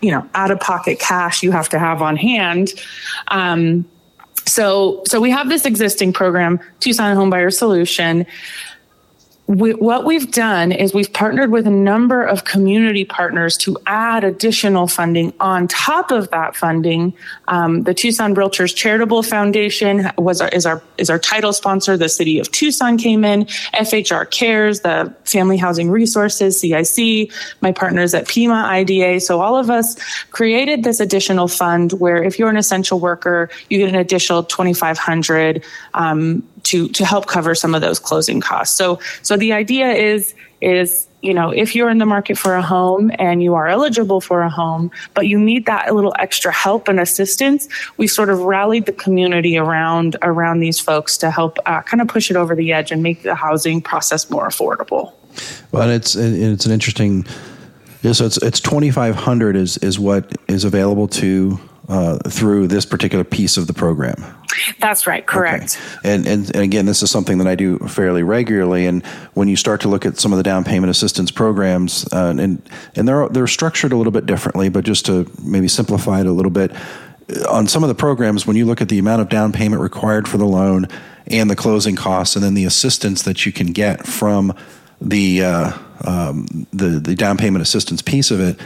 you 0.00 0.10
know 0.10 0.28
out 0.34 0.50
of 0.50 0.60
pocket 0.60 0.98
cash 0.98 1.42
you 1.42 1.50
have 1.50 1.68
to 1.68 1.78
have 1.78 2.02
on 2.02 2.16
hand 2.16 2.72
um, 3.28 3.84
so 4.46 5.02
so 5.06 5.20
we 5.20 5.30
have 5.30 5.48
this 5.48 5.64
existing 5.64 6.12
program 6.12 6.60
tucson 6.80 7.16
homebuyer 7.16 7.52
solution 7.52 8.26
we, 9.46 9.74
what 9.74 10.06
we've 10.06 10.30
done 10.30 10.72
is 10.72 10.94
we've 10.94 11.12
partnered 11.12 11.50
with 11.50 11.66
a 11.66 11.70
number 11.70 12.24
of 12.24 12.44
community 12.44 13.04
partners 13.04 13.58
to 13.58 13.76
add 13.86 14.24
additional 14.24 14.86
funding 14.86 15.34
on 15.38 15.68
top 15.68 16.10
of 16.10 16.30
that 16.30 16.56
funding. 16.56 17.12
Um, 17.48 17.82
the 17.82 17.92
Tucson 17.92 18.34
Realtors 18.34 18.74
Charitable 18.74 19.22
Foundation 19.22 20.10
was 20.16 20.40
our, 20.40 20.48
is 20.48 20.64
our 20.64 20.82
is 20.96 21.10
our 21.10 21.18
title 21.18 21.52
sponsor. 21.52 21.98
The 21.98 22.08
City 22.08 22.38
of 22.38 22.50
Tucson 22.52 22.96
came 22.96 23.22
in. 23.22 23.44
FHR 23.74 24.30
Cares, 24.30 24.80
the 24.80 25.14
Family 25.24 25.58
Housing 25.58 25.90
Resources, 25.90 26.58
CIC, 26.58 27.30
my 27.60 27.70
partners 27.70 28.14
at 28.14 28.26
Pima 28.26 28.64
IDA. 28.66 29.20
So 29.20 29.42
all 29.42 29.56
of 29.58 29.68
us 29.68 29.96
created 30.30 30.84
this 30.84 31.00
additional 31.00 31.48
fund 31.48 31.92
where 31.92 32.22
if 32.22 32.38
you're 32.38 32.48
an 32.48 32.56
essential 32.56 32.98
worker, 32.98 33.50
you 33.68 33.76
get 33.76 33.90
an 33.90 33.96
additional 33.96 34.42
2,500. 34.42 35.62
Um, 35.92 36.42
to 36.64 36.88
to 36.88 37.04
help 37.04 37.26
cover 37.26 37.54
some 37.54 37.74
of 37.74 37.80
those 37.80 37.98
closing 37.98 38.40
costs. 38.40 38.76
So 38.76 38.98
so 39.22 39.36
the 39.36 39.52
idea 39.52 39.92
is 39.92 40.34
is 40.60 41.06
you 41.20 41.34
know 41.34 41.50
if 41.50 41.74
you're 41.74 41.90
in 41.90 41.98
the 41.98 42.06
market 42.06 42.38
for 42.38 42.54
a 42.54 42.62
home 42.62 43.10
and 43.18 43.42
you 43.42 43.54
are 43.54 43.66
eligible 43.66 44.20
for 44.20 44.42
a 44.42 44.50
home 44.50 44.90
but 45.14 45.26
you 45.26 45.38
need 45.38 45.66
that 45.66 45.94
little 45.94 46.14
extra 46.18 46.52
help 46.52 46.88
and 46.88 47.00
assistance 47.00 47.68
we 47.96 48.06
sort 48.06 48.30
of 48.30 48.40
rallied 48.42 48.86
the 48.86 48.92
community 48.92 49.58
around 49.58 50.16
around 50.22 50.60
these 50.60 50.78
folks 50.78 51.18
to 51.18 51.30
help 51.30 51.58
uh, 51.66 51.82
kind 51.82 52.00
of 52.00 52.08
push 52.08 52.30
it 52.30 52.36
over 52.36 52.54
the 52.54 52.72
edge 52.72 52.90
and 52.92 53.02
make 53.02 53.22
the 53.22 53.34
housing 53.34 53.82
process 53.82 54.30
more 54.30 54.48
affordable 54.48 55.12
well 55.72 55.90
it's 55.90 56.14
it's 56.14 56.64
an 56.64 56.72
interesting 56.72 57.26
yeah, 58.04 58.12
so 58.12 58.26
it's 58.26 58.36
it's 58.36 58.60
2500 58.60 59.56
is 59.56 59.78
is 59.78 59.98
what 59.98 60.30
is 60.46 60.64
available 60.64 61.08
to 61.08 61.58
uh, 61.88 62.18
through 62.28 62.66
this 62.66 62.84
particular 62.84 63.24
piece 63.24 63.56
of 63.56 63.66
the 63.66 63.72
program. 63.72 64.16
That's 64.78 65.06
right, 65.06 65.24
correct. 65.24 65.78
Okay. 65.98 66.14
And, 66.14 66.26
and, 66.26 66.54
and 66.54 66.62
again, 66.62 66.86
this 66.86 67.02
is 67.02 67.10
something 67.10 67.38
that 67.38 67.46
I 67.46 67.54
do 67.54 67.78
fairly 67.78 68.22
regularly. 68.22 68.86
And 68.86 69.04
when 69.34 69.48
you 69.48 69.56
start 69.56 69.80
to 69.82 69.88
look 69.88 70.06
at 70.06 70.18
some 70.18 70.32
of 70.32 70.36
the 70.36 70.42
down 70.42 70.64
payment 70.64 70.90
assistance 70.90 71.30
programs, 71.30 72.06
uh, 72.12 72.34
and 72.38 72.62
and 72.94 73.08
they're 73.08 73.28
they're 73.28 73.46
structured 73.46 73.92
a 73.92 73.96
little 73.96 74.12
bit 74.12 74.26
differently, 74.26 74.68
but 74.68 74.84
just 74.84 75.06
to 75.06 75.30
maybe 75.42 75.68
simplify 75.68 76.20
it 76.20 76.26
a 76.26 76.32
little 76.32 76.50
bit, 76.50 76.72
uh, 76.72 77.50
on 77.50 77.66
some 77.66 77.82
of 77.82 77.88
the 77.88 77.94
programs, 77.94 78.46
when 78.46 78.56
you 78.56 78.66
look 78.66 78.80
at 78.80 78.88
the 78.88 78.98
amount 78.98 79.22
of 79.22 79.28
down 79.28 79.52
payment 79.52 79.82
required 79.82 80.28
for 80.28 80.38
the 80.38 80.46
loan 80.46 80.86
and 81.26 81.50
the 81.50 81.56
closing 81.56 81.96
costs, 81.96 82.36
and 82.36 82.44
then 82.44 82.54
the 82.54 82.64
assistance 82.64 83.22
that 83.22 83.46
you 83.46 83.52
can 83.52 83.68
get 83.68 84.06
from 84.06 84.54
the 85.00 85.42
uh, 85.42 85.72
um, 86.04 86.66
the 86.72 87.00
the 87.00 87.14
down 87.14 87.36
payment 87.36 87.62
assistance 87.62 88.02
piece 88.02 88.30
of 88.30 88.40
it 88.40 88.58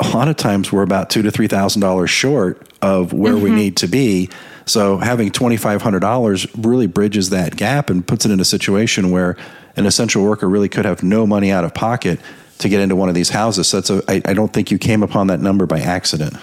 a 0.00 0.08
lot 0.08 0.28
of 0.28 0.36
times 0.36 0.72
we're 0.72 0.82
about 0.82 1.10
two 1.10 1.22
to 1.22 1.30
three 1.30 1.48
thousand 1.48 1.82
dollars 1.82 2.10
short 2.10 2.66
of 2.82 3.12
where 3.12 3.34
mm-hmm. 3.34 3.44
we 3.44 3.50
need 3.50 3.76
to 3.78 3.86
be. 3.86 4.30
So 4.66 4.98
having 4.98 5.30
twenty 5.30 5.56
five 5.56 5.82
hundred 5.82 6.00
dollars 6.00 6.46
really 6.56 6.86
bridges 6.86 7.30
that 7.30 7.56
gap 7.56 7.90
and 7.90 8.06
puts 8.06 8.24
it 8.24 8.30
in 8.30 8.40
a 8.40 8.44
situation 8.44 9.10
where 9.10 9.36
an 9.76 9.86
essential 9.86 10.24
worker 10.24 10.48
really 10.48 10.68
could 10.68 10.84
have 10.84 11.02
no 11.02 11.26
money 11.26 11.50
out 11.50 11.64
of 11.64 11.74
pocket 11.74 12.20
to 12.58 12.68
get 12.68 12.80
into 12.80 12.96
one 12.96 13.08
of 13.08 13.14
these 13.14 13.30
houses. 13.30 13.68
So 13.68 13.80
that's 13.80 13.90
a, 13.90 14.02
I, 14.10 14.22
I 14.24 14.34
don't 14.34 14.52
think 14.52 14.70
you 14.70 14.78
came 14.78 15.02
upon 15.02 15.28
that 15.28 15.40
number 15.40 15.66
by 15.66 15.80
accident. 15.80 16.34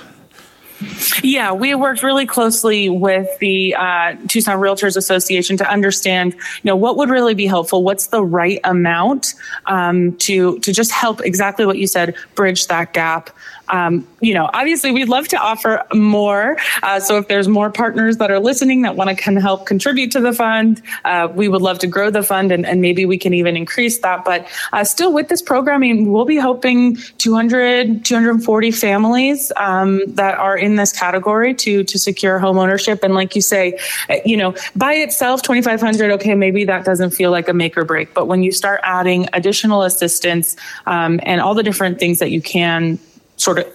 Yeah, 1.23 1.53
we 1.53 1.73
worked 1.73 2.03
really 2.03 2.25
closely 2.25 2.87
with 2.89 3.27
the 3.39 3.73
uh, 3.75 4.15
Tucson 4.27 4.59
Realtors 4.59 4.95
Association 4.95 5.57
to 5.57 5.69
understand, 5.69 6.33
you 6.33 6.41
know, 6.63 6.75
what 6.75 6.97
would 6.97 7.09
really 7.09 7.33
be 7.33 7.47
helpful. 7.47 7.83
What's 7.83 8.07
the 8.07 8.23
right 8.23 8.59
amount 8.63 9.33
um, 9.65 10.15
to 10.17 10.59
to 10.59 10.71
just 10.71 10.91
help 10.91 11.21
exactly 11.21 11.65
what 11.65 11.77
you 11.77 11.87
said, 11.87 12.15
bridge 12.35 12.67
that 12.67 12.93
gap 12.93 13.31
um, 13.69 14.07
you 14.21 14.33
know, 14.33 14.49
obviously 14.53 14.91
we'd 14.91 15.09
love 15.09 15.27
to 15.29 15.37
offer 15.37 15.83
more. 15.93 16.57
Uh, 16.83 16.99
so 16.99 17.17
if 17.17 17.27
there's 17.27 17.47
more 17.47 17.69
partners 17.69 18.17
that 18.17 18.31
are 18.31 18.39
listening 18.39 18.81
that 18.83 18.95
want 18.95 19.09
to 19.09 19.15
can 19.15 19.35
help 19.35 19.65
contribute 19.65 20.11
to 20.11 20.19
the 20.19 20.33
fund, 20.33 20.81
uh, 21.05 21.27
we 21.33 21.47
would 21.47 21.61
love 21.61 21.79
to 21.79 21.87
grow 21.87 22.09
the 22.09 22.23
fund 22.23 22.51
and, 22.51 22.65
and 22.65 22.81
maybe 22.81 23.05
we 23.05 23.17
can 23.17 23.33
even 23.33 23.57
increase 23.57 23.99
that. 23.99 24.23
But 24.23 24.47
uh, 24.73 24.83
still 24.83 25.13
with 25.13 25.27
this 25.27 25.41
programming, 25.41 26.11
we'll 26.11 26.25
be 26.25 26.37
hoping 26.37 26.95
200, 27.17 28.05
240 28.05 28.71
families 28.71 29.51
um, 29.57 30.01
that 30.07 30.37
are 30.37 30.57
in 30.57 30.75
this 30.75 30.91
category 30.91 31.53
to, 31.55 31.83
to 31.83 31.99
secure 31.99 32.39
home 32.39 32.57
ownership. 32.57 33.03
And 33.03 33.13
like 33.13 33.35
you 33.35 33.41
say, 33.41 33.79
you 34.25 34.37
know, 34.37 34.55
by 34.75 34.93
itself, 34.93 35.41
2,500, 35.41 36.11
okay, 36.11 36.35
maybe 36.35 36.63
that 36.65 36.85
doesn't 36.85 37.11
feel 37.11 37.31
like 37.31 37.47
a 37.49 37.53
make 37.53 37.77
or 37.77 37.83
break. 37.83 38.13
But 38.13 38.27
when 38.27 38.43
you 38.43 38.51
start 38.51 38.79
adding 38.83 39.27
additional 39.33 39.83
assistance 39.83 40.55
um, 40.85 41.19
and 41.23 41.41
all 41.41 41.53
the 41.53 41.63
different 41.63 41.99
things 41.99 42.19
that 42.19 42.31
you 42.31 42.41
can 42.41 42.99
sort 43.37 43.59
of 43.59 43.73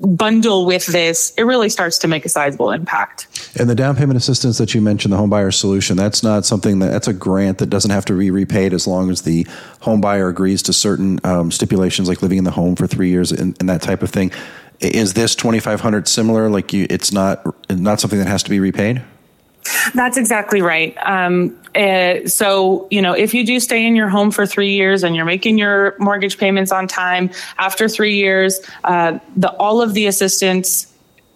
bundle 0.00 0.66
with 0.66 0.86
this, 0.86 1.32
it 1.36 1.42
really 1.42 1.68
starts 1.68 1.98
to 1.98 2.08
make 2.08 2.24
a 2.24 2.28
sizable 2.28 2.70
impact. 2.70 3.26
And 3.58 3.68
the 3.68 3.74
down 3.74 3.96
payment 3.96 4.16
assistance 4.16 4.58
that 4.58 4.74
you 4.74 4.80
mentioned, 4.80 5.12
the 5.12 5.18
home 5.18 5.30
buyer 5.30 5.50
solution, 5.50 5.96
that's 5.96 6.22
not 6.22 6.44
something 6.44 6.78
that 6.78 6.90
that's 6.90 7.08
a 7.08 7.12
grant 7.12 7.58
that 7.58 7.70
doesn't 7.70 7.90
have 7.90 8.04
to 8.06 8.18
be 8.18 8.30
repaid 8.30 8.72
as 8.72 8.86
long 8.86 9.10
as 9.10 9.22
the 9.22 9.46
home 9.80 10.00
buyer 10.00 10.28
agrees 10.28 10.62
to 10.62 10.72
certain 10.72 11.20
um, 11.24 11.50
stipulations 11.50 12.08
like 12.08 12.22
living 12.22 12.38
in 12.38 12.44
the 12.44 12.50
home 12.50 12.76
for 12.76 12.86
three 12.86 13.10
years 13.10 13.32
and, 13.32 13.56
and 13.60 13.68
that 13.68 13.82
type 13.82 14.02
of 14.02 14.10
thing. 14.10 14.32
Is 14.80 15.12
this 15.14 15.34
2500 15.34 16.08
similar? 16.08 16.48
Like 16.48 16.72
you, 16.72 16.86
it's 16.88 17.12
not, 17.12 17.44
not 17.70 18.00
something 18.00 18.18
that 18.18 18.28
has 18.28 18.42
to 18.44 18.50
be 18.50 18.60
repaid? 18.60 19.02
That's 19.94 20.16
exactly 20.16 20.62
right. 20.62 20.96
Um, 21.04 21.56
uh, 21.74 22.26
so, 22.26 22.88
you 22.90 23.00
know, 23.00 23.12
if 23.12 23.34
you 23.34 23.44
do 23.44 23.60
stay 23.60 23.86
in 23.86 23.94
your 23.94 24.08
home 24.08 24.30
for 24.30 24.46
three 24.46 24.72
years 24.72 25.04
and 25.04 25.14
you're 25.14 25.24
making 25.24 25.58
your 25.58 25.94
mortgage 25.98 26.38
payments 26.38 26.72
on 26.72 26.88
time, 26.88 27.30
after 27.58 27.88
three 27.88 28.16
years, 28.16 28.60
uh, 28.84 29.18
the 29.36 29.50
all 29.56 29.80
of 29.80 29.94
the 29.94 30.06
assistance 30.06 30.89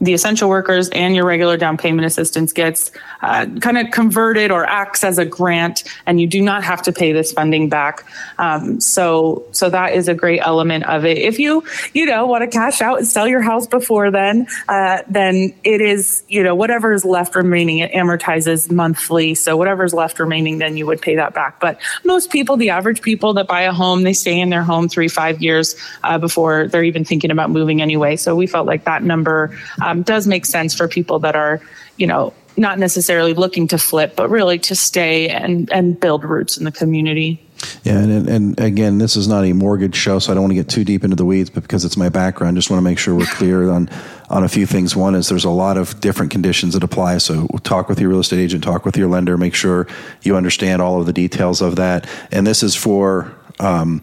the 0.04 0.14
essential 0.14 0.48
workers 0.48 0.88
and 0.90 1.14
your 1.14 1.24
regular 1.24 1.56
down 1.56 1.76
payment 1.76 2.06
assistance 2.06 2.52
gets 2.52 2.90
uh, 3.22 3.46
kind 3.60 3.78
of 3.78 3.90
converted 3.90 4.50
or 4.50 4.64
acts 4.66 5.02
as 5.04 5.18
a 5.18 5.24
grant, 5.24 5.84
and 6.06 6.20
you 6.20 6.26
do 6.26 6.40
not 6.42 6.64
have 6.64 6.82
to 6.82 6.92
pay 6.92 7.12
this 7.12 7.32
funding 7.32 7.68
back. 7.68 8.04
Um, 8.38 8.80
so, 8.80 9.44
so 9.52 9.70
that 9.70 9.94
is 9.94 10.08
a 10.08 10.14
great 10.14 10.40
element 10.40 10.84
of 10.84 11.04
it. 11.04 11.18
If 11.18 11.38
you, 11.38 11.64
you 11.92 12.06
know, 12.06 12.26
want 12.26 12.42
to 12.42 12.48
cash 12.48 12.80
out 12.80 12.98
and 12.98 13.06
sell 13.06 13.26
your 13.26 13.42
house 13.42 13.66
before 13.66 14.10
then, 14.10 14.46
uh, 14.68 15.02
then 15.08 15.54
it 15.64 15.80
is, 15.80 16.22
you 16.28 16.42
know, 16.42 16.54
whatever 16.54 16.92
is 16.92 17.04
left 17.04 17.34
remaining, 17.34 17.78
it 17.78 17.92
amortizes 17.92 18.70
monthly. 18.70 19.34
So 19.34 19.56
whatever 19.56 19.84
is 19.84 19.94
left 19.94 20.18
remaining, 20.18 20.58
then 20.58 20.76
you 20.76 20.86
would 20.86 21.00
pay 21.00 21.16
that 21.16 21.34
back. 21.34 21.60
But 21.60 21.78
most 22.04 22.30
people, 22.30 22.56
the 22.56 22.70
average 22.70 23.02
people 23.02 23.34
that 23.34 23.46
buy 23.46 23.62
a 23.62 23.72
home, 23.72 24.02
they 24.02 24.12
stay 24.12 24.38
in 24.38 24.50
their 24.50 24.62
home 24.62 24.88
three, 24.88 25.08
five 25.08 25.40
years 25.40 25.76
uh, 26.02 26.18
before 26.18 26.68
they're 26.68 26.84
even 26.84 27.04
thinking 27.04 27.30
about 27.30 27.50
moving 27.50 27.80
anyway. 27.80 28.16
So 28.16 28.34
we 28.34 28.46
felt 28.46 28.66
like 28.66 28.84
that 28.84 29.02
number 29.02 29.56
um, 29.82 29.93
does 30.02 30.26
make 30.26 30.46
sense 30.46 30.74
for 30.74 30.88
people 30.88 31.18
that 31.20 31.36
are, 31.36 31.60
you 31.96 32.06
know, 32.06 32.32
not 32.56 32.78
necessarily 32.78 33.34
looking 33.34 33.66
to 33.68 33.78
flip, 33.78 34.14
but 34.16 34.28
really 34.30 34.58
to 34.60 34.74
stay 34.74 35.28
and, 35.28 35.70
and 35.72 35.98
build 35.98 36.24
roots 36.24 36.56
in 36.56 36.64
the 36.64 36.72
community. 36.72 37.40
Yeah, 37.82 37.98
and, 37.98 38.28
and 38.28 38.60
again, 38.60 38.98
this 38.98 39.16
is 39.16 39.26
not 39.26 39.44
a 39.44 39.52
mortgage 39.52 39.94
show, 39.94 40.18
so 40.18 40.30
I 40.30 40.34
don't 40.34 40.44
want 40.44 40.50
to 40.52 40.56
get 40.56 40.68
too 40.68 40.84
deep 40.84 41.02
into 41.02 41.16
the 41.16 41.24
weeds, 41.24 41.50
but 41.50 41.62
because 41.62 41.84
it's 41.84 41.96
my 41.96 42.08
background, 42.08 42.56
just 42.56 42.70
want 42.70 42.78
to 42.78 42.84
make 42.84 42.98
sure 42.98 43.14
we're 43.14 43.26
clear 43.26 43.70
on 43.70 43.88
on 44.30 44.42
a 44.44 44.48
few 44.48 44.66
things. 44.66 44.94
One 44.96 45.14
is 45.14 45.28
there's 45.28 45.44
a 45.44 45.50
lot 45.50 45.76
of 45.76 46.00
different 46.00 46.30
conditions 46.30 46.74
that 46.74 46.82
apply, 46.82 47.18
so 47.18 47.46
talk 47.62 47.88
with 47.88 48.00
your 48.00 48.10
real 48.10 48.20
estate 48.20 48.40
agent, 48.40 48.64
talk 48.64 48.84
with 48.84 48.96
your 48.96 49.08
lender, 49.08 49.36
make 49.38 49.54
sure 49.54 49.86
you 50.22 50.36
understand 50.36 50.82
all 50.82 51.00
of 51.00 51.06
the 51.06 51.12
details 51.12 51.60
of 51.62 51.76
that. 51.76 52.08
And 52.30 52.46
this 52.46 52.62
is 52.62 52.74
for. 52.74 53.34
Um, 53.60 54.02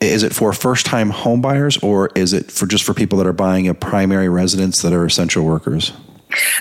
is 0.00 0.22
it 0.22 0.34
for 0.34 0.52
first 0.52 0.86
time 0.86 1.10
home 1.10 1.40
buyers 1.40 1.76
or 1.78 2.10
is 2.14 2.32
it 2.32 2.50
for 2.50 2.66
just 2.66 2.84
for 2.84 2.94
people 2.94 3.18
that 3.18 3.26
are 3.26 3.32
buying 3.32 3.68
a 3.68 3.74
primary 3.74 4.28
residence 4.28 4.82
that 4.82 4.92
are 4.92 5.04
essential 5.04 5.44
workers? 5.44 5.92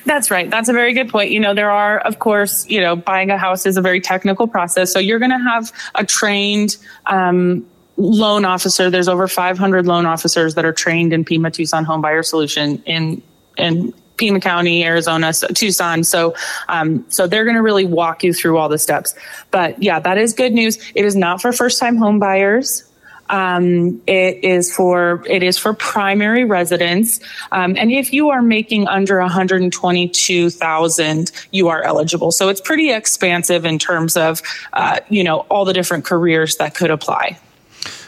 That's 0.06 0.32
right. 0.32 0.50
That's 0.50 0.68
a 0.68 0.74
very 0.74 0.94
good 0.94 1.10
point. 1.10 1.32
You 1.32 1.40
know, 1.40 1.54
there 1.54 1.70
are, 1.70 2.00
of 2.00 2.20
course, 2.20 2.68
you 2.68 2.82
know, 2.82 2.96
buying 2.96 3.30
a 3.30 3.38
house 3.38 3.66
is 3.66 3.78
a 3.78 3.82
very 3.82 4.02
technical 4.02 4.48
process. 4.48 4.92
So 4.92 5.00
you're 5.00 5.20
going 5.20 5.32
to 5.32 5.38
have 5.38 5.72
a 5.96 6.06
trained, 6.06 6.78
um, 7.06 7.66
loan 7.98 8.46
officer. 8.46 8.90
There's 8.90 9.08
over 9.08 9.28
500 9.28 9.86
loan 9.86 10.06
officers 10.06 10.56
that 10.56 10.66
are 10.66 10.74
trained 10.74 11.14
in 11.14 11.24
Pima 11.26 11.52
Tucson 11.52 11.84
Home 11.86 12.02
Buyer 12.02 12.24
Solution 12.24 12.82
in 12.86 13.22
in 13.58 13.94
Pima 14.16 14.40
County, 14.40 14.86
Arizona, 14.86 15.34
so 15.34 15.48
Tucson. 15.48 16.04
So, 16.04 16.34
um, 16.68 17.06
so 17.10 17.28
they're 17.28 17.44
going 17.44 17.56
to 17.56 17.62
really 17.62 17.86
walk 17.86 18.24
you 18.24 18.34
through 18.34 18.58
all 18.58 18.70
the 18.70 18.78
steps. 18.78 19.16
But 19.52 19.82
yeah, 19.82 20.00
that 20.00 20.18
is 20.18 20.34
good 20.34 20.54
news. 20.54 20.78
It 20.96 21.06
is 21.06 21.16
not 21.16 21.42
for 21.42 21.52
first 21.52 21.80
time 21.80 21.98
home 21.98 22.20
buyers. 22.20 22.89
Um, 23.30 24.02
it 24.08 24.44
is 24.44 24.74
for 24.74 25.24
it 25.28 25.44
is 25.44 25.58
for 25.58 25.74
primary 25.74 26.46
residents, 26.46 27.20
um, 27.52 27.76
and 27.78 27.92
if 27.92 28.12
you 28.12 28.30
are 28.30 28.42
making 28.42 28.88
under 28.88 29.20
one 29.20 29.30
hundred 29.30 29.72
twenty 29.72 30.08
two 30.08 30.50
thousand, 30.50 31.32
you 31.52 31.68
are 31.68 31.84
eligible. 31.84 32.32
So 32.32 32.50
it's 32.50 32.62
pretty 32.62 32.92
expansive 32.92 33.66
in 33.66 33.80
terms 33.80 34.18
of 34.18 34.42
uh, 34.74 35.00
you 35.10 35.24
know 35.24 35.40
all 35.50 35.66
the 35.66 35.74
different 35.74 36.06
careers 36.06 36.58
that 36.58 36.76
could 36.76 36.92
apply. 36.92 37.38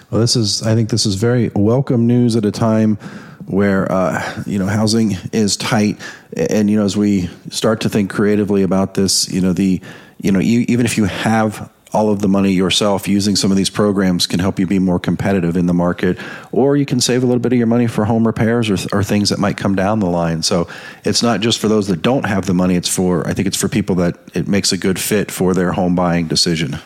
Well, 0.09 0.19
this 0.19 0.35
is 0.35 0.61
I 0.63 0.75
think 0.75 0.89
this 0.89 1.05
is 1.05 1.15
very 1.15 1.51
welcome 1.55 2.07
news 2.07 2.35
at 2.35 2.43
a 2.43 2.51
time 2.51 2.97
where 3.45 3.91
uh, 3.91 4.43
you 4.45 4.59
know 4.59 4.65
housing 4.65 5.17
is 5.31 5.55
tight, 5.55 5.99
and 6.35 6.69
you 6.69 6.77
know 6.77 6.85
as 6.85 6.97
we 6.97 7.29
start 7.49 7.81
to 7.81 7.89
think 7.89 8.11
creatively 8.11 8.63
about 8.63 8.95
this, 8.95 9.29
you 9.29 9.41
know 9.41 9.53
the 9.53 9.81
you 10.19 10.31
know 10.31 10.39
you, 10.39 10.65
even 10.67 10.85
if 10.85 10.97
you 10.97 11.05
have 11.05 11.71
all 11.93 12.09
of 12.09 12.21
the 12.21 12.27
money 12.27 12.51
yourself 12.51 13.07
using 13.07 13.35
some 13.35 13.51
of 13.51 13.57
these 13.57 13.69
programs 13.69 14.27
can 14.27 14.39
help 14.39 14.59
you 14.59 14.67
be 14.67 14.79
more 14.79 14.99
competitive 14.99 15.57
in 15.57 15.65
the 15.65 15.73
market 15.73 16.17
or 16.51 16.77
you 16.77 16.85
can 16.85 16.99
save 16.99 17.23
a 17.23 17.25
little 17.25 17.39
bit 17.39 17.51
of 17.51 17.57
your 17.57 17.67
money 17.67 17.87
for 17.87 18.05
home 18.05 18.25
repairs 18.25 18.69
or, 18.69 18.77
or, 18.97 19.03
things 19.03 19.29
that 19.29 19.39
might 19.39 19.57
come 19.57 19.75
down 19.75 19.99
the 19.99 20.05
line. 20.05 20.41
So 20.43 20.67
it's 21.03 21.21
not 21.21 21.41
just 21.41 21.59
for 21.59 21.67
those 21.67 21.87
that 21.87 22.01
don't 22.01 22.25
have 22.25 22.45
the 22.45 22.53
money 22.53 22.75
it's 22.75 22.89
for 22.89 23.27
i 23.27 23.33
think 23.33 23.47
it's 23.47 23.57
for 23.57 23.67
people 23.67 23.95
that 23.95 24.17
it 24.33 24.47
makes 24.47 24.71
a 24.71 24.77
good 24.77 24.99
fit 24.99 25.31
for 25.31 25.53
their 25.53 25.71
home 25.71 25.95
buying 25.95 26.27
decision 26.27 26.79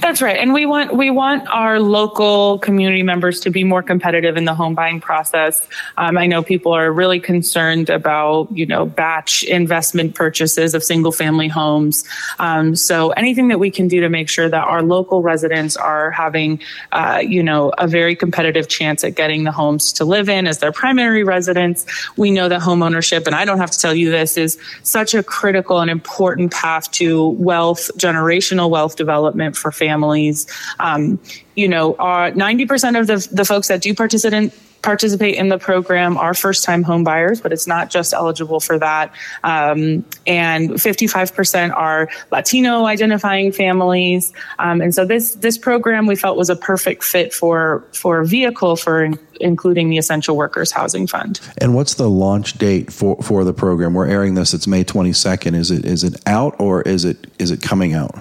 that's 0.00 0.22
right, 0.22 0.36
and 0.36 0.52
we 0.52 0.66
want 0.66 0.94
we 0.94 1.10
want 1.10 1.48
our 1.48 1.80
local 1.80 2.58
community 2.60 3.02
members 3.02 3.40
to 3.40 3.50
be 3.50 3.64
more 3.64 3.82
competitive 3.82 4.36
in 4.36 4.44
the 4.44 4.54
home 4.54 4.74
buying 4.74 5.00
process. 5.00 5.66
Um, 5.96 6.16
I 6.16 6.26
know 6.26 6.42
people 6.42 6.72
are 6.72 6.92
really 6.92 7.18
concerned 7.18 7.90
about 7.90 8.48
you 8.52 8.66
know 8.66 8.86
batch 8.86 9.42
investment 9.42 10.14
purchases 10.14 10.74
of 10.74 10.84
single 10.84 11.12
family 11.12 11.48
homes. 11.48 12.04
Um, 12.38 12.76
so 12.76 13.10
anything 13.10 13.48
that 13.48 13.58
we 13.58 13.70
can 13.70 13.88
do 13.88 14.00
to 14.00 14.08
make 14.08 14.28
sure 14.28 14.48
that 14.48 14.64
our 14.64 14.82
local 14.82 15.22
residents 15.22 15.76
are 15.76 16.10
having 16.12 16.60
uh, 16.92 17.20
you 17.24 17.42
know 17.42 17.72
a 17.78 17.88
very 17.88 18.14
competitive 18.14 18.68
chance 18.68 19.02
at 19.02 19.16
getting 19.16 19.44
the 19.44 19.52
homes 19.52 19.92
to 19.94 20.04
live 20.04 20.28
in 20.28 20.46
as 20.46 20.58
their 20.58 20.72
primary 20.72 21.24
residence. 21.24 21.84
We 22.16 22.30
know 22.30 22.48
that 22.48 22.60
home 22.60 22.82
ownership, 22.82 23.26
and 23.26 23.34
I 23.34 23.44
don't 23.44 23.58
have 23.58 23.72
to 23.72 23.78
tell 23.78 23.94
you 23.94 24.10
this, 24.10 24.36
is 24.36 24.58
such 24.82 25.14
a 25.14 25.22
critical 25.22 25.80
and 25.80 25.90
important 25.90 26.52
path 26.52 26.90
to 26.92 27.30
wealth, 27.30 27.90
generational 27.98 28.70
wealth 28.70 28.94
development 28.96 29.47
for 29.56 29.72
families. 29.72 30.46
Um, 30.78 31.18
you 31.54 31.68
know, 31.68 31.96
are 31.96 32.30
90% 32.32 32.98
of 32.98 33.06
the, 33.06 33.28
the 33.32 33.44
folks 33.44 33.68
that 33.68 33.82
do 33.82 33.94
participate 33.94 34.52
participate 34.82 35.34
in 35.34 35.48
the 35.48 35.58
program 35.58 36.16
are 36.16 36.34
first 36.34 36.64
time 36.64 36.82
home 36.82 37.04
buyers, 37.04 37.40
but 37.40 37.52
it's 37.52 37.66
not 37.66 37.90
just 37.90 38.12
eligible 38.12 38.60
for 38.60 38.78
that. 38.78 39.12
Um, 39.44 40.04
and 40.26 40.70
55% 40.70 41.74
are 41.74 42.08
Latino 42.30 42.86
identifying 42.86 43.52
families. 43.52 44.32
Um, 44.58 44.80
and 44.80 44.94
so 44.94 45.04
this, 45.04 45.34
this 45.36 45.58
program 45.58 46.06
we 46.06 46.16
felt 46.16 46.36
was 46.36 46.50
a 46.50 46.56
perfect 46.56 47.02
fit 47.04 47.34
for, 47.34 47.84
for 47.92 48.20
a 48.20 48.26
vehicle 48.26 48.76
for 48.76 49.04
in, 49.04 49.18
including 49.40 49.90
the 49.90 49.98
Essential 49.98 50.36
Workers 50.36 50.70
Housing 50.70 51.06
Fund. 51.06 51.40
And 51.58 51.74
what's 51.74 51.94
the 51.94 52.08
launch 52.08 52.54
date 52.54 52.92
for, 52.92 53.16
for 53.22 53.44
the 53.44 53.52
program? 53.52 53.94
We're 53.94 54.08
airing 54.08 54.34
this, 54.34 54.54
it's 54.54 54.66
May 54.66 54.84
22nd. 54.84 55.54
Is 55.54 55.70
it, 55.70 55.84
is 55.84 56.04
it 56.04 56.20
out 56.26 56.58
or 56.60 56.82
is 56.82 57.04
it, 57.04 57.26
is 57.38 57.50
it 57.50 57.62
coming 57.62 57.94
out? 57.94 58.14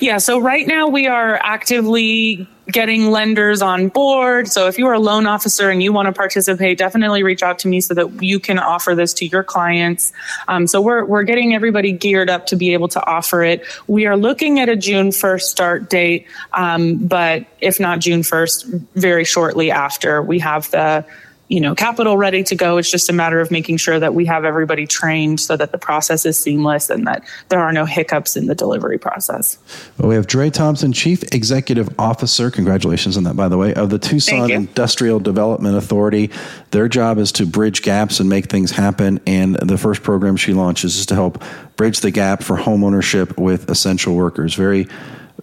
Yeah, 0.00 0.18
so 0.18 0.38
right 0.38 0.66
now 0.66 0.88
we 0.88 1.06
are 1.06 1.36
actively 1.42 2.46
getting 2.68 3.10
lenders 3.10 3.62
on 3.62 3.88
board. 3.88 4.48
So 4.48 4.66
if 4.66 4.78
you 4.78 4.86
are 4.88 4.94
a 4.94 4.98
loan 4.98 5.26
officer 5.26 5.70
and 5.70 5.82
you 5.82 5.92
want 5.92 6.06
to 6.06 6.12
participate, 6.12 6.78
definitely 6.78 7.22
reach 7.22 7.42
out 7.42 7.58
to 7.60 7.68
me 7.68 7.80
so 7.80 7.94
that 7.94 8.22
you 8.22 8.40
can 8.40 8.58
offer 8.58 8.94
this 8.94 9.14
to 9.14 9.26
your 9.26 9.44
clients. 9.44 10.12
Um, 10.48 10.66
so 10.66 10.80
we're 10.80 11.04
we're 11.04 11.22
getting 11.22 11.54
everybody 11.54 11.92
geared 11.92 12.28
up 12.28 12.46
to 12.46 12.56
be 12.56 12.72
able 12.72 12.88
to 12.88 13.06
offer 13.06 13.42
it. 13.42 13.64
We 13.86 14.06
are 14.06 14.16
looking 14.16 14.58
at 14.58 14.68
a 14.68 14.76
June 14.76 15.10
1st 15.10 15.42
start 15.42 15.90
date, 15.90 16.26
um, 16.52 16.96
but 16.96 17.46
if 17.60 17.78
not 17.78 18.00
June 18.00 18.22
1st, 18.22 18.86
very 18.94 19.24
shortly 19.24 19.70
after 19.70 20.22
we 20.22 20.38
have 20.40 20.70
the 20.72 21.04
you 21.48 21.60
know, 21.60 21.74
capital 21.74 22.16
ready 22.16 22.42
to 22.42 22.56
go. 22.56 22.76
It's 22.76 22.90
just 22.90 23.08
a 23.08 23.12
matter 23.12 23.40
of 23.40 23.50
making 23.50 23.76
sure 23.76 24.00
that 24.00 24.14
we 24.14 24.24
have 24.26 24.44
everybody 24.44 24.86
trained 24.86 25.38
so 25.40 25.56
that 25.56 25.70
the 25.70 25.78
process 25.78 26.26
is 26.26 26.36
seamless 26.38 26.90
and 26.90 27.06
that 27.06 27.22
there 27.50 27.60
are 27.60 27.72
no 27.72 27.84
hiccups 27.84 28.36
in 28.36 28.46
the 28.46 28.54
delivery 28.54 28.98
process. 28.98 29.58
Well, 29.98 30.08
we 30.08 30.16
have 30.16 30.26
Dre 30.26 30.50
Thompson, 30.50 30.92
Chief 30.92 31.22
Executive 31.32 31.88
Officer. 32.00 32.50
Congratulations 32.50 33.16
on 33.16 33.24
that, 33.24 33.36
by 33.36 33.48
the 33.48 33.58
way, 33.58 33.74
of 33.74 33.90
the 33.90 33.98
Tucson 33.98 34.50
Industrial 34.50 35.20
Development 35.20 35.76
Authority. 35.76 36.30
Their 36.72 36.88
job 36.88 37.18
is 37.18 37.30
to 37.32 37.46
bridge 37.46 37.82
gaps 37.82 38.18
and 38.18 38.28
make 38.28 38.46
things 38.46 38.72
happen. 38.72 39.20
And 39.26 39.54
the 39.56 39.78
first 39.78 40.02
program 40.02 40.36
she 40.36 40.52
launches 40.52 40.96
is 40.96 41.06
to 41.06 41.14
help 41.14 41.42
bridge 41.76 42.00
the 42.00 42.10
gap 42.10 42.42
for 42.42 42.56
homeownership 42.56 43.38
with 43.38 43.70
essential 43.70 44.16
workers. 44.16 44.54
Very 44.54 44.88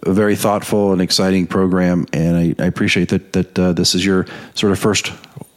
a 0.02 0.12
very 0.12 0.36
thoughtful 0.36 0.92
and 0.92 1.00
exciting 1.00 1.46
program, 1.46 2.06
and 2.12 2.36
I, 2.36 2.62
I 2.62 2.66
appreciate 2.66 3.08
that 3.10 3.32
that 3.32 3.58
uh, 3.58 3.72
this 3.72 3.94
is 3.94 4.04
your 4.04 4.26
sort 4.54 4.72
of 4.72 4.78
first 4.78 5.12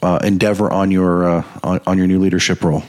uh, 0.08 0.20
endeavor 0.24 0.72
on 0.72 0.90
your 0.90 1.28
uh, 1.28 1.44
on, 1.64 1.82
on 1.86 1.98
your 1.98 2.08
new 2.08 2.20
leadership 2.20 2.64
role. 2.64 2.84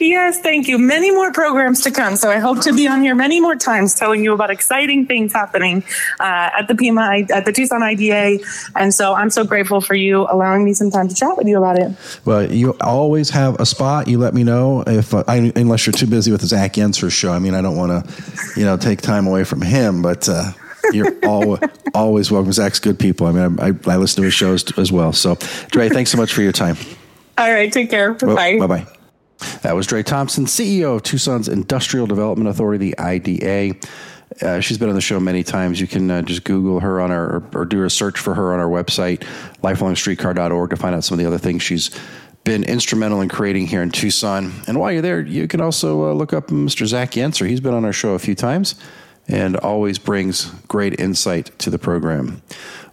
Yes, 0.00 0.40
thank 0.40 0.68
you. 0.68 0.78
Many 0.78 1.10
more 1.10 1.32
programs 1.32 1.82
to 1.82 1.90
come. 1.90 2.14
So 2.14 2.30
I 2.30 2.38
hope 2.38 2.60
to 2.62 2.72
be 2.72 2.86
on 2.86 3.02
here 3.02 3.16
many 3.16 3.40
more 3.40 3.56
times 3.56 3.96
telling 3.96 4.22
you 4.22 4.32
about 4.32 4.48
exciting 4.48 5.06
things 5.06 5.32
happening 5.32 5.82
uh, 6.20 6.50
at 6.56 6.68
the 6.68 6.76
Pima, 6.76 7.26
at 7.34 7.44
the 7.44 7.52
Tucson 7.52 7.82
IDA. 7.82 8.38
And 8.76 8.94
so 8.94 9.14
I'm 9.14 9.28
so 9.28 9.44
grateful 9.44 9.80
for 9.80 9.96
you 9.96 10.28
allowing 10.30 10.64
me 10.64 10.72
some 10.72 10.92
time 10.92 11.08
to 11.08 11.16
chat 11.16 11.36
with 11.36 11.48
you 11.48 11.58
about 11.58 11.80
it. 11.80 11.90
Well, 12.24 12.50
you 12.50 12.76
always 12.80 13.30
have 13.30 13.58
a 13.60 13.66
spot. 13.66 14.06
You 14.06 14.18
let 14.18 14.34
me 14.34 14.44
know 14.44 14.84
if, 14.86 15.12
uh, 15.12 15.24
I, 15.26 15.52
unless 15.56 15.84
you're 15.84 15.92
too 15.92 16.06
busy 16.06 16.30
with 16.30 16.42
the 16.42 16.46
Zach 16.46 16.74
Yentzer 16.74 17.10
show. 17.10 17.32
I 17.32 17.40
mean, 17.40 17.54
I 17.54 17.60
don't 17.60 17.76
want 17.76 17.90
to, 17.90 18.60
you 18.60 18.64
know, 18.64 18.76
take 18.76 19.00
time 19.00 19.26
away 19.26 19.42
from 19.42 19.62
him, 19.62 20.00
but, 20.00 20.28
uh, 20.28 20.52
you're 20.92 21.18
always, 21.24 21.60
always 21.94 22.30
welcome. 22.30 22.52
Zach's 22.52 22.80
good 22.80 22.98
people. 22.98 23.26
I 23.26 23.32
mean, 23.32 23.60
I, 23.60 23.72
I 23.90 23.96
listen 23.96 24.22
to 24.22 24.24
his 24.24 24.34
shows 24.34 24.76
as 24.78 24.92
well. 24.92 25.12
So, 25.12 25.36
Dre, 25.70 25.88
thanks 25.88 26.10
so 26.10 26.18
much 26.18 26.32
for 26.32 26.42
your 26.42 26.52
time. 26.52 26.76
All 27.36 27.52
right. 27.52 27.72
Take 27.72 27.90
care. 27.90 28.14
Bye. 28.14 28.58
Bye 28.58 28.66
bye. 28.66 28.86
That 29.62 29.76
was 29.76 29.86
Dre 29.86 30.02
Thompson, 30.02 30.46
CEO 30.46 30.96
of 30.96 31.04
Tucson's 31.04 31.48
Industrial 31.48 32.06
Development 32.06 32.48
Authority, 32.48 32.92
the 32.92 32.98
IDA. 32.98 33.78
Uh, 34.42 34.60
she's 34.60 34.78
been 34.78 34.88
on 34.88 34.94
the 34.94 35.00
show 35.00 35.20
many 35.20 35.42
times. 35.42 35.80
You 35.80 35.86
can 35.86 36.10
uh, 36.10 36.22
just 36.22 36.44
Google 36.44 36.80
her 36.80 37.00
on 37.00 37.10
our, 37.10 37.36
or, 37.36 37.44
or, 37.54 37.64
do 37.64 37.84
a 37.84 37.90
search 37.90 38.18
for 38.18 38.34
her 38.34 38.52
on 38.52 38.60
our 38.60 38.68
website, 38.68 39.20
lifelongstreetcar.org, 39.62 40.70
to 40.70 40.76
find 40.76 40.94
out 40.94 41.04
some 41.04 41.14
of 41.14 41.18
the 41.20 41.26
other 41.26 41.38
things 41.38 41.62
she's 41.62 41.90
been 42.44 42.64
instrumental 42.64 43.20
in 43.20 43.28
creating 43.28 43.66
here 43.66 43.82
in 43.82 43.90
Tucson. 43.90 44.52
And 44.66 44.78
while 44.78 44.92
you're 44.92 45.02
there, 45.02 45.20
you 45.20 45.48
can 45.48 45.60
also 45.60 46.10
uh, 46.10 46.12
look 46.12 46.32
up 46.32 46.48
Mr. 46.48 46.86
Zach 46.86 47.12
Yentzer. 47.12 47.48
He's 47.48 47.60
been 47.60 47.74
on 47.74 47.84
our 47.84 47.92
show 47.92 48.14
a 48.14 48.18
few 48.18 48.34
times 48.34 48.74
and 49.28 49.56
always 49.56 49.98
brings 49.98 50.46
great 50.66 50.98
insight 50.98 51.56
to 51.58 51.70
the 51.70 51.78
program. 51.78 52.42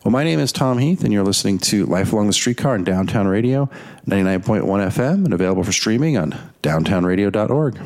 Well, 0.03 0.11
my 0.11 0.23
name 0.23 0.39
is 0.39 0.51
Tom 0.51 0.77
Heath, 0.77 1.03
and 1.03 1.11
you're 1.11 1.23
listening 1.23 1.57
to 1.59 1.85
Life 1.85 2.13
Along 2.13 2.27
the 2.27 2.33
Streetcar 2.33 2.75
on 2.75 2.83
Downtown 2.83 3.27
Radio, 3.27 3.69
99.1 4.07 4.63
FM, 4.63 5.25
and 5.25 5.33
available 5.33 5.63
for 5.63 5.71
streaming 5.71 6.17
on 6.17 6.35
downtownradio.org. 6.61 7.79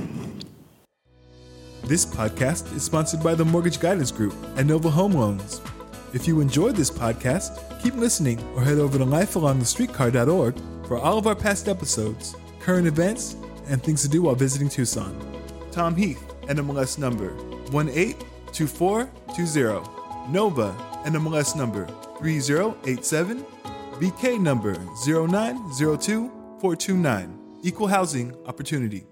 This 1.84 2.06
podcast 2.06 2.76
is 2.76 2.84
sponsored 2.84 3.24
by 3.24 3.36
the 3.36 3.46
Mortgage 3.46 3.80
Guidance 3.80 4.12
Group 4.12 4.36
and 4.58 4.68
Nova 4.68 4.90
Home 4.90 5.14
Loans. 5.14 5.62
If 6.14 6.28
you 6.28 6.42
enjoyed 6.42 6.76
this 6.76 6.92
podcast, 6.92 7.82
keep 7.82 7.96
listening 7.96 8.44
or 8.56 8.64
head 8.64 8.80
over 8.80 8.98
to 8.98 9.06
lifealongthestreetcar.org 9.06 10.56
for 10.88 10.98
all 10.98 11.18
of 11.18 11.26
our 11.26 11.36
past 11.36 11.68
episodes, 11.68 12.36
current 12.60 12.88
events, 12.88 13.38
and 13.68 13.82
things 13.82 14.02
to 14.02 14.10
do 14.10 14.24
while 14.24 14.36
visiting 14.36 14.70
Tucson. 14.70 15.16
Tom 15.72 15.96
Heath, 15.96 16.22
NMLS 16.42 16.98
number 16.98 17.34
18 17.72 18.16
2420. 18.54 19.84
Nova 20.32 20.76
NMLS 21.06 21.56
number 21.56 21.88
3087. 22.20 23.46
BK 24.00 24.40
number 24.40 24.76
0902429. 25.06 27.30
Equal 27.64 27.88
housing 27.88 28.34
opportunity. 28.46 29.06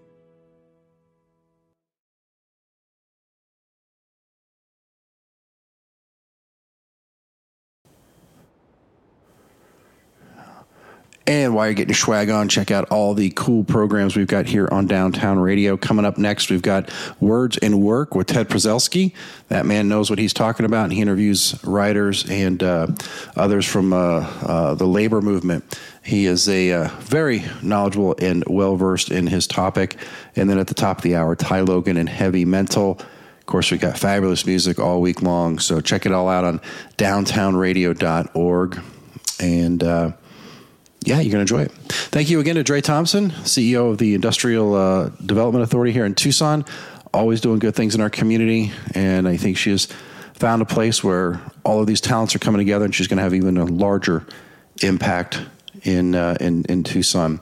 And 11.28 11.54
while 11.54 11.68
you're 11.68 11.74
getting 11.74 11.94
swag 11.94 12.30
on, 12.30 12.48
check 12.48 12.72
out 12.72 12.90
all 12.90 13.14
the 13.14 13.32
cool 13.36 13.66
programs 13.66 14.16
we've 14.16 14.28
got 14.28 14.46
here 14.46 14.70
on 14.72 14.88
Downtown 14.88 15.38
Radio. 15.38 15.76
Coming 15.76 16.06
up 16.06 16.18
next, 16.18 16.50
we've 16.50 16.62
got 16.62 16.90
Words 17.20 17.58
and 17.58 17.82
Work 17.82 18.16
with 18.16 18.28
Ted 18.28 18.48
Prezelski. 18.48 19.14
That 19.50 19.66
man 19.66 19.90
knows 19.90 20.10
what 20.10 20.20
he's 20.20 20.32
talking 20.32 20.66
about, 20.66 20.86
and 20.86 20.94
he 20.94 21.02
interviews 21.02 21.62
writers 21.66 22.30
and 22.30 22.64
uh, 22.64 22.88
others 23.36 23.66
from 23.66 23.92
uh, 23.92 23.98
uh, 23.98 24.76
the 24.76 24.88
labor 24.88 25.22
movement. 25.22 25.78
He 26.02 26.28
is 26.28 26.48
a 26.48 26.72
uh, 26.72 26.88
very 27.00 27.44
knowledgeable 27.62 28.16
and 28.22 28.46
well 28.48 28.78
versed 28.78 29.12
in 29.12 29.28
his 29.28 29.48
topic. 29.48 29.98
And 30.38 30.50
then 30.50 30.60
at 30.60 30.68
the 30.68 30.74
top 30.74 31.00
of 31.00 31.04
the 31.04 31.18
hour, 31.18 31.36
Ty 31.36 31.62
Logan 31.62 31.98
and 31.98 32.08
Heavy 32.08 32.46
Mental. 32.46 32.92
Of 32.92 33.46
course, 33.46 33.70
we've 33.70 33.82
got 33.82 33.98
fabulous 33.98 34.46
music 34.46 34.80
all 34.80 35.02
week 35.02 35.22
long. 35.22 35.60
So 35.60 35.82
check 35.82 36.06
it 36.06 36.14
all 36.14 36.30
out 36.30 36.46
on 36.46 36.62
downtownradio.org. 36.98 38.82
And 39.40 39.84
uh, 39.84 40.12
yeah, 41.02 41.20
you're 41.20 41.32
going 41.32 41.46
to 41.46 41.54
enjoy 41.56 41.62
it. 41.64 41.72
Thank 41.90 42.30
you 42.30 42.40
again 42.40 42.56
to 42.56 42.64
Dre 42.64 42.82
Thompson, 42.82 43.32
CEO 43.32 43.92
of 43.92 43.98
the 43.98 44.14
Industrial 44.16 44.74
uh, 44.76 45.10
Development 45.26 45.64
Authority 45.64 45.92
here 45.92 46.06
in 46.06 46.16
Tucson. 46.16 46.66
Always 47.14 47.42
doing 47.42 47.60
good 47.60 47.76
things 47.76 47.96
in 47.96 48.02
our 48.02 48.10
community. 48.10 48.72
And 48.94 49.28
I 49.28 49.38
think 49.38 49.58
she 49.58 49.72
has 49.72 49.88
found 50.34 50.62
a 50.62 50.66
place 50.66 51.04
where 51.04 51.42
all 51.64 51.80
of 51.80 51.88
these 51.88 52.02
talents 52.02 52.36
are 52.36 52.40
coming 52.40 52.60
together 52.60 52.86
and 52.86 52.94
she's 52.94 53.08
going 53.08 53.18
to 53.18 53.24
have 53.24 53.34
even 53.34 53.58
a 53.58 53.66
larger 53.66 54.26
impact 54.84 55.42
in 55.84 56.16
uh, 56.16 56.38
in 56.40 56.66
in 56.66 56.84
Tucson. 56.84 57.40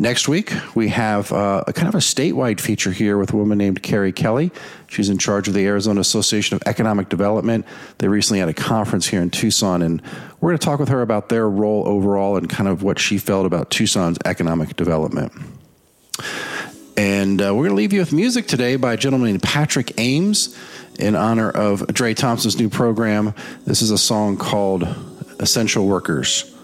Next 0.00 0.28
week, 0.28 0.52
we 0.76 0.90
have 0.90 1.32
uh, 1.32 1.64
a 1.66 1.72
kind 1.72 1.88
of 1.88 1.96
a 1.96 1.98
statewide 1.98 2.60
feature 2.60 2.92
here 2.92 3.18
with 3.18 3.32
a 3.32 3.36
woman 3.36 3.58
named 3.58 3.82
Carrie 3.82 4.12
Kelly. 4.12 4.52
She's 4.86 5.08
in 5.08 5.18
charge 5.18 5.48
of 5.48 5.54
the 5.54 5.66
Arizona 5.66 6.00
Association 6.00 6.54
of 6.54 6.62
Economic 6.66 7.08
Development. 7.08 7.66
They 7.98 8.06
recently 8.06 8.38
had 8.38 8.48
a 8.48 8.54
conference 8.54 9.08
here 9.08 9.20
in 9.20 9.30
Tucson, 9.30 9.82
and 9.82 10.00
we're 10.40 10.50
going 10.50 10.58
to 10.58 10.64
talk 10.64 10.78
with 10.78 10.90
her 10.90 11.02
about 11.02 11.30
their 11.30 11.50
role 11.50 11.82
overall 11.88 12.36
and 12.36 12.48
kind 12.48 12.68
of 12.68 12.84
what 12.84 13.00
she 13.00 13.18
felt 13.18 13.44
about 13.44 13.70
Tucson's 13.70 14.18
economic 14.24 14.76
development. 14.76 15.32
And 16.96 17.42
uh, 17.42 17.52
we're 17.52 17.64
going 17.64 17.70
to 17.70 17.74
leave 17.74 17.92
you 17.92 17.98
with 17.98 18.12
music 18.12 18.46
today 18.46 18.76
by 18.76 18.92
a 18.92 18.96
gentleman 18.96 19.30
named 19.30 19.42
Patrick 19.42 19.98
Ames 19.98 20.56
in 21.00 21.16
honor 21.16 21.50
of 21.50 21.84
Dre 21.88 22.14
Thompson's 22.14 22.56
new 22.56 22.68
program. 22.68 23.34
This 23.66 23.82
is 23.82 23.90
a 23.90 23.98
song 23.98 24.36
called 24.36 24.86
Essential 25.40 25.88
Workers. 25.88 26.54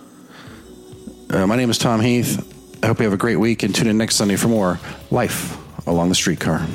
Uh, 1.31 1.49
my 1.49 1.57
name 1.57 1.71
is 1.71 1.79
Tom 1.79 2.01
Heath. 2.01 2.54
I 2.85 2.87
hope 2.87 2.99
you 2.99 3.05
have 3.05 3.15
a 3.15 3.17
great 3.17 3.37
week 3.37 3.63
and 3.63 3.75
tune 3.75 3.87
in 3.87 3.97
next 3.97 4.17
Sunday 4.17 4.37
for 4.37 4.49
more 4.49 4.79
Life 5.11 5.57
Along 5.87 6.11
the 6.11 6.15
Streetcar. 6.15 6.67